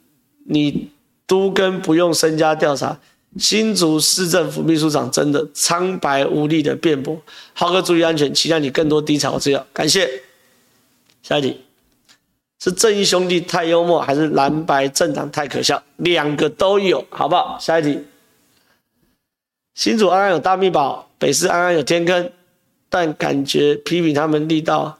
[0.45, 0.89] 你
[1.25, 2.99] 都跟不用身家调查。
[3.37, 7.21] 新竹市政府秘书长真的苍白无力的辩驳，
[7.53, 10.09] 浩哥注意安全，期待你更多低潮资料，感谢。
[11.21, 11.61] 下一题，
[12.59, 15.83] 是正义兄弟太幽默，还是蓝白政党太可笑？
[15.97, 17.59] 两个都有，好不好？
[17.59, 17.99] 下一题，
[19.75, 22.31] 新竹安安有大秘宝，北市安安有天坑，
[22.89, 24.97] 但感觉批评他们力道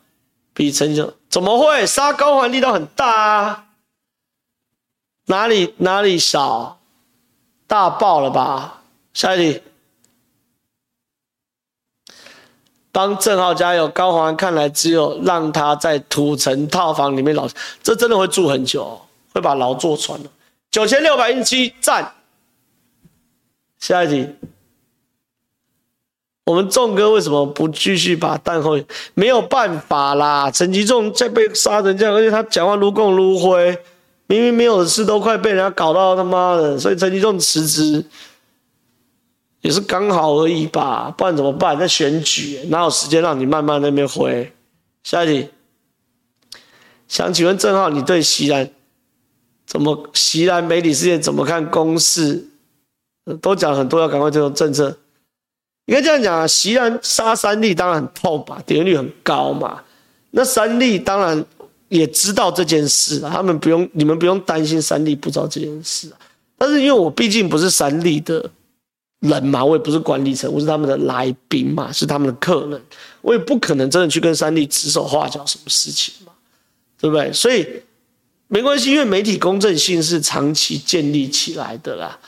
[0.54, 1.84] 比陈雄怎么会？
[1.88, 3.69] 杀高环力道很大啊，
[5.30, 6.80] 哪里哪里少？
[7.68, 8.82] 大爆了吧！
[9.14, 9.62] 下一题，
[12.92, 13.88] 帮正浩加油。
[13.90, 17.48] 高虹安看来只有让他在土城套房里面牢，
[17.84, 19.00] 这真的会住很久，
[19.32, 20.32] 会把牢坐穿了。
[20.72, 22.16] 九千六百一七赞。
[23.78, 24.28] 下一题，
[26.46, 28.80] 我们众哥为什么不继续把弹后？
[29.14, 33.80] 没有办法啦，陈吉仲在被杀成这样，而且他讲话如共如灰。
[34.30, 38.06] 明明没有的事都快被人家搞到他妈的，所以陈吉仲辞职
[39.62, 41.76] 也是刚好而已吧，不然怎么办？
[41.80, 44.54] 在选举，哪有时间让你慢慢那边回？
[45.02, 45.50] 下一题，
[47.08, 48.70] 想请问正浩，你对席兰
[49.66, 51.68] 怎么席兰媒体事件怎么看？
[51.72, 52.50] 公示
[53.42, 54.96] 都讲很多要赶快这种政策，
[55.86, 59.82] 应该这样讲啊，席兰杀三立当然很痛吧，点击率很高嘛，
[60.30, 61.44] 那三立当然。
[61.90, 66.10] 也知道这件事，他们不用，你们不用担心三立不知道这件事。
[66.58, 68.50] 但是因为我毕竟不是三立的
[69.22, 72.82] 人嘛，我也不是管理层，我是他们的来宾嘛，是他们的客人，
[73.22, 76.32] 我也不可能真的去跟三立指手画脚什么事情嘛，
[77.00, 77.32] 对不对？
[77.34, 77.68] 所以
[78.48, 82.20] 没关系，因为媒体公正性是长期建立起来的啦，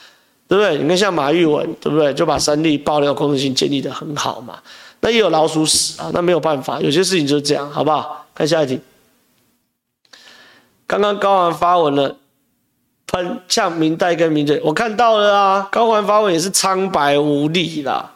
[0.48, 0.82] 对不对？
[0.82, 2.12] 你看像马玉文，对不对？
[2.14, 4.58] 就把三立爆料公正性建立的很好嘛。
[5.00, 8.26] 那也有老鼠屎啊，那没有办法，有些事情就是这样，好不好？
[8.34, 8.80] 看下一题。
[10.92, 12.16] 刚刚高虹发文了，
[13.06, 15.66] 喷呛民代跟民嘴，我看到了啊。
[15.72, 18.12] 高虹发文也是苍白无力啦，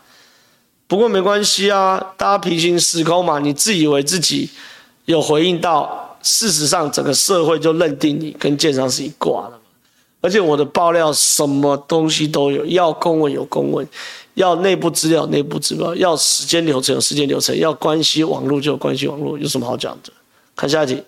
[0.86, 3.38] 不过没关系啊，大家平行时空嘛。
[3.38, 4.50] 你自以为自己
[5.06, 9.58] 有回应到，事实上整个社会就认定你跟建商是一挂的。
[10.20, 13.88] 而且我的爆料什么东西都有，要公文有公文，
[14.34, 20.12] 要内部资料内部资料，要时间流程有时间流程，要关系网络就有关系网络，有什么好讲的？
[20.54, 21.02] 看下一题。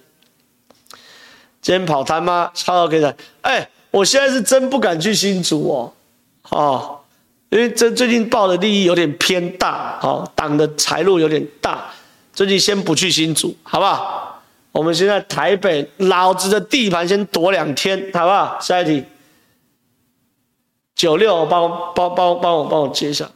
[1.69, 2.51] 先跑摊吗？
[2.55, 3.15] 超好可以的。
[3.43, 5.93] 哎，我现在是真不敢去新竹哦，
[6.49, 6.99] 哦，
[7.51, 11.91] 因为这最近报的利益有点偏大，哦，党的财路有点大，
[12.33, 14.41] 最近先不去新竹，好不好？
[14.73, 18.59] 我们现在台北老子的地盘先躲两天，好不好？
[18.63, 19.05] 下一题，
[20.95, 23.29] 九六，帮我帮帮帮我帮我接一下，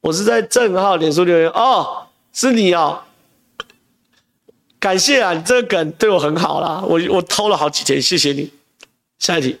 [0.00, 2.98] 我是在正皓脸书留言哦，是你哦。
[4.84, 8.52] 感谢啊，你这个梗对我很好啦，我我偷了好几天，谢谢你。
[9.18, 9.58] 下一题，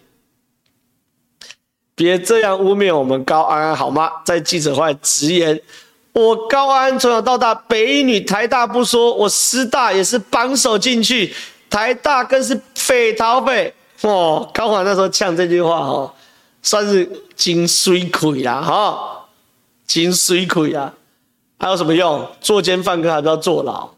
[1.94, 4.12] 别这样污蔑我们高安安好吗？
[4.26, 5.58] 在记者会直言，
[6.12, 11.34] 我高安从小到大，北一女、台大不说，我师大也是榜首进去，
[11.70, 13.72] 台大更是匪逃匪
[14.02, 14.46] 哦。
[14.52, 16.12] 高安那时候呛这句话哦，
[16.62, 19.26] 算是金水亏啦哈，
[19.86, 20.92] 金水亏啊，
[21.58, 22.28] 还有什么用？
[22.42, 23.88] 作奸犯科还不要坐牢？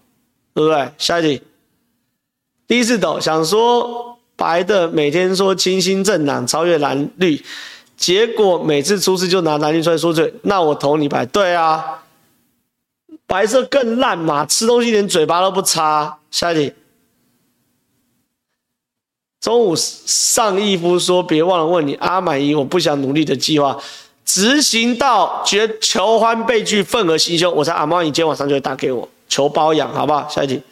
[0.56, 0.90] 对不对？
[0.96, 1.42] 下一题，
[2.66, 7.44] 第一次抖想说白的，每天说清新政党超越蓝绿，
[7.94, 11.26] 结果每次出事就拿蓝绿出来说嘴，那我投你白。
[11.26, 12.04] 对啊，
[13.26, 16.16] 白色更烂嘛，吃东西连嘴巴都不擦。
[16.30, 16.72] 下一题，
[19.38, 23.78] 中午上义夫说别忘了问你阿满姨，我不想努力的计划
[24.24, 29.06] 执行到觉求欢被拒，愤而行凶，我猜阿满姨今天晚上就会打给我。
[29.28, 30.28] 求包养，好不好？
[30.28, 30.62] 下一题，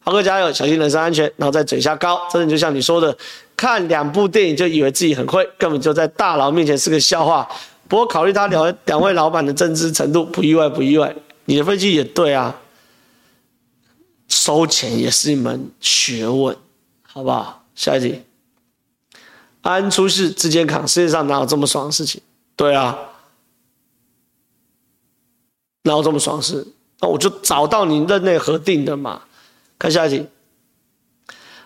[0.00, 3.16] 浩哥加油，小心人身安全，然后再嘴下高，真的就像你说的，
[3.56, 7.48] 看两部电影就以为自己很会，根本就在大佬面前是个笑话。
[7.88, 11.14] 不过考虑他两两位老板的政治程度，不意外，不意外。
[11.46, 12.60] 你的分析也对啊，
[14.28, 16.56] 收钱也是一门学问，
[17.02, 17.64] 好不好？
[17.74, 18.22] 下一题，
[19.62, 22.20] 安出事，直接扛，世界上哪有这么爽的事情？
[22.54, 22.96] 对啊，
[25.82, 26.66] 哪有这么爽事？
[27.00, 29.22] 那我就找到你任内核定的嘛，
[29.78, 30.26] 看下一题。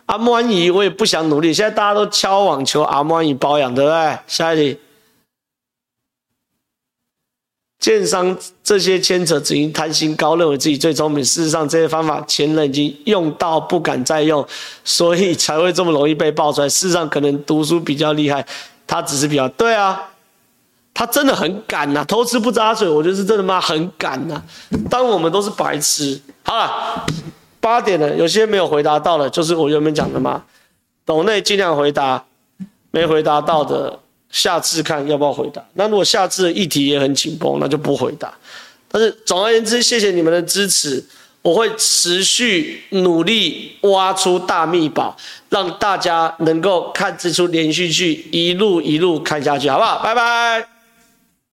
[0.06, 1.52] 阿莫安姨，我也不想努力。
[1.52, 4.18] 现在大家都敲网求阿莫安姨保养，对不对？
[4.26, 4.78] 下一题。
[7.80, 11.22] 建商这些牵扯，只因贪心高，认为自己最聪明。
[11.22, 14.46] 事实上，这些方法前人已经用到不敢再用，
[14.84, 16.68] 所以才会这么容易被爆出来。
[16.68, 18.46] 事实上，可能读书比较厉害，
[18.86, 20.13] 他只是比较对啊。
[20.94, 23.60] 他真的很敢呐，偷吃不扎嘴，我就是真的吗？
[23.60, 24.40] 很敢呐。
[24.88, 26.18] 当我们都是白痴。
[26.44, 27.04] 好了，
[27.60, 30.42] 八点了，有些没有回答到的，就是我原本讲的嘛。
[31.04, 32.24] 斗内尽量回答，
[32.92, 33.98] 没回答到的，
[34.30, 35.62] 下次看要不要回答。
[35.74, 38.32] 那如果下次的议题也很紧绷，那就不回答。
[38.88, 41.04] 但是总而言之，谢谢你们的支持。
[41.42, 45.14] 我会持续努力挖出大秘宝，
[45.50, 49.98] 让大家能够看这出连续剧，一路一路看下去，好不好？
[49.98, 50.73] 拜拜。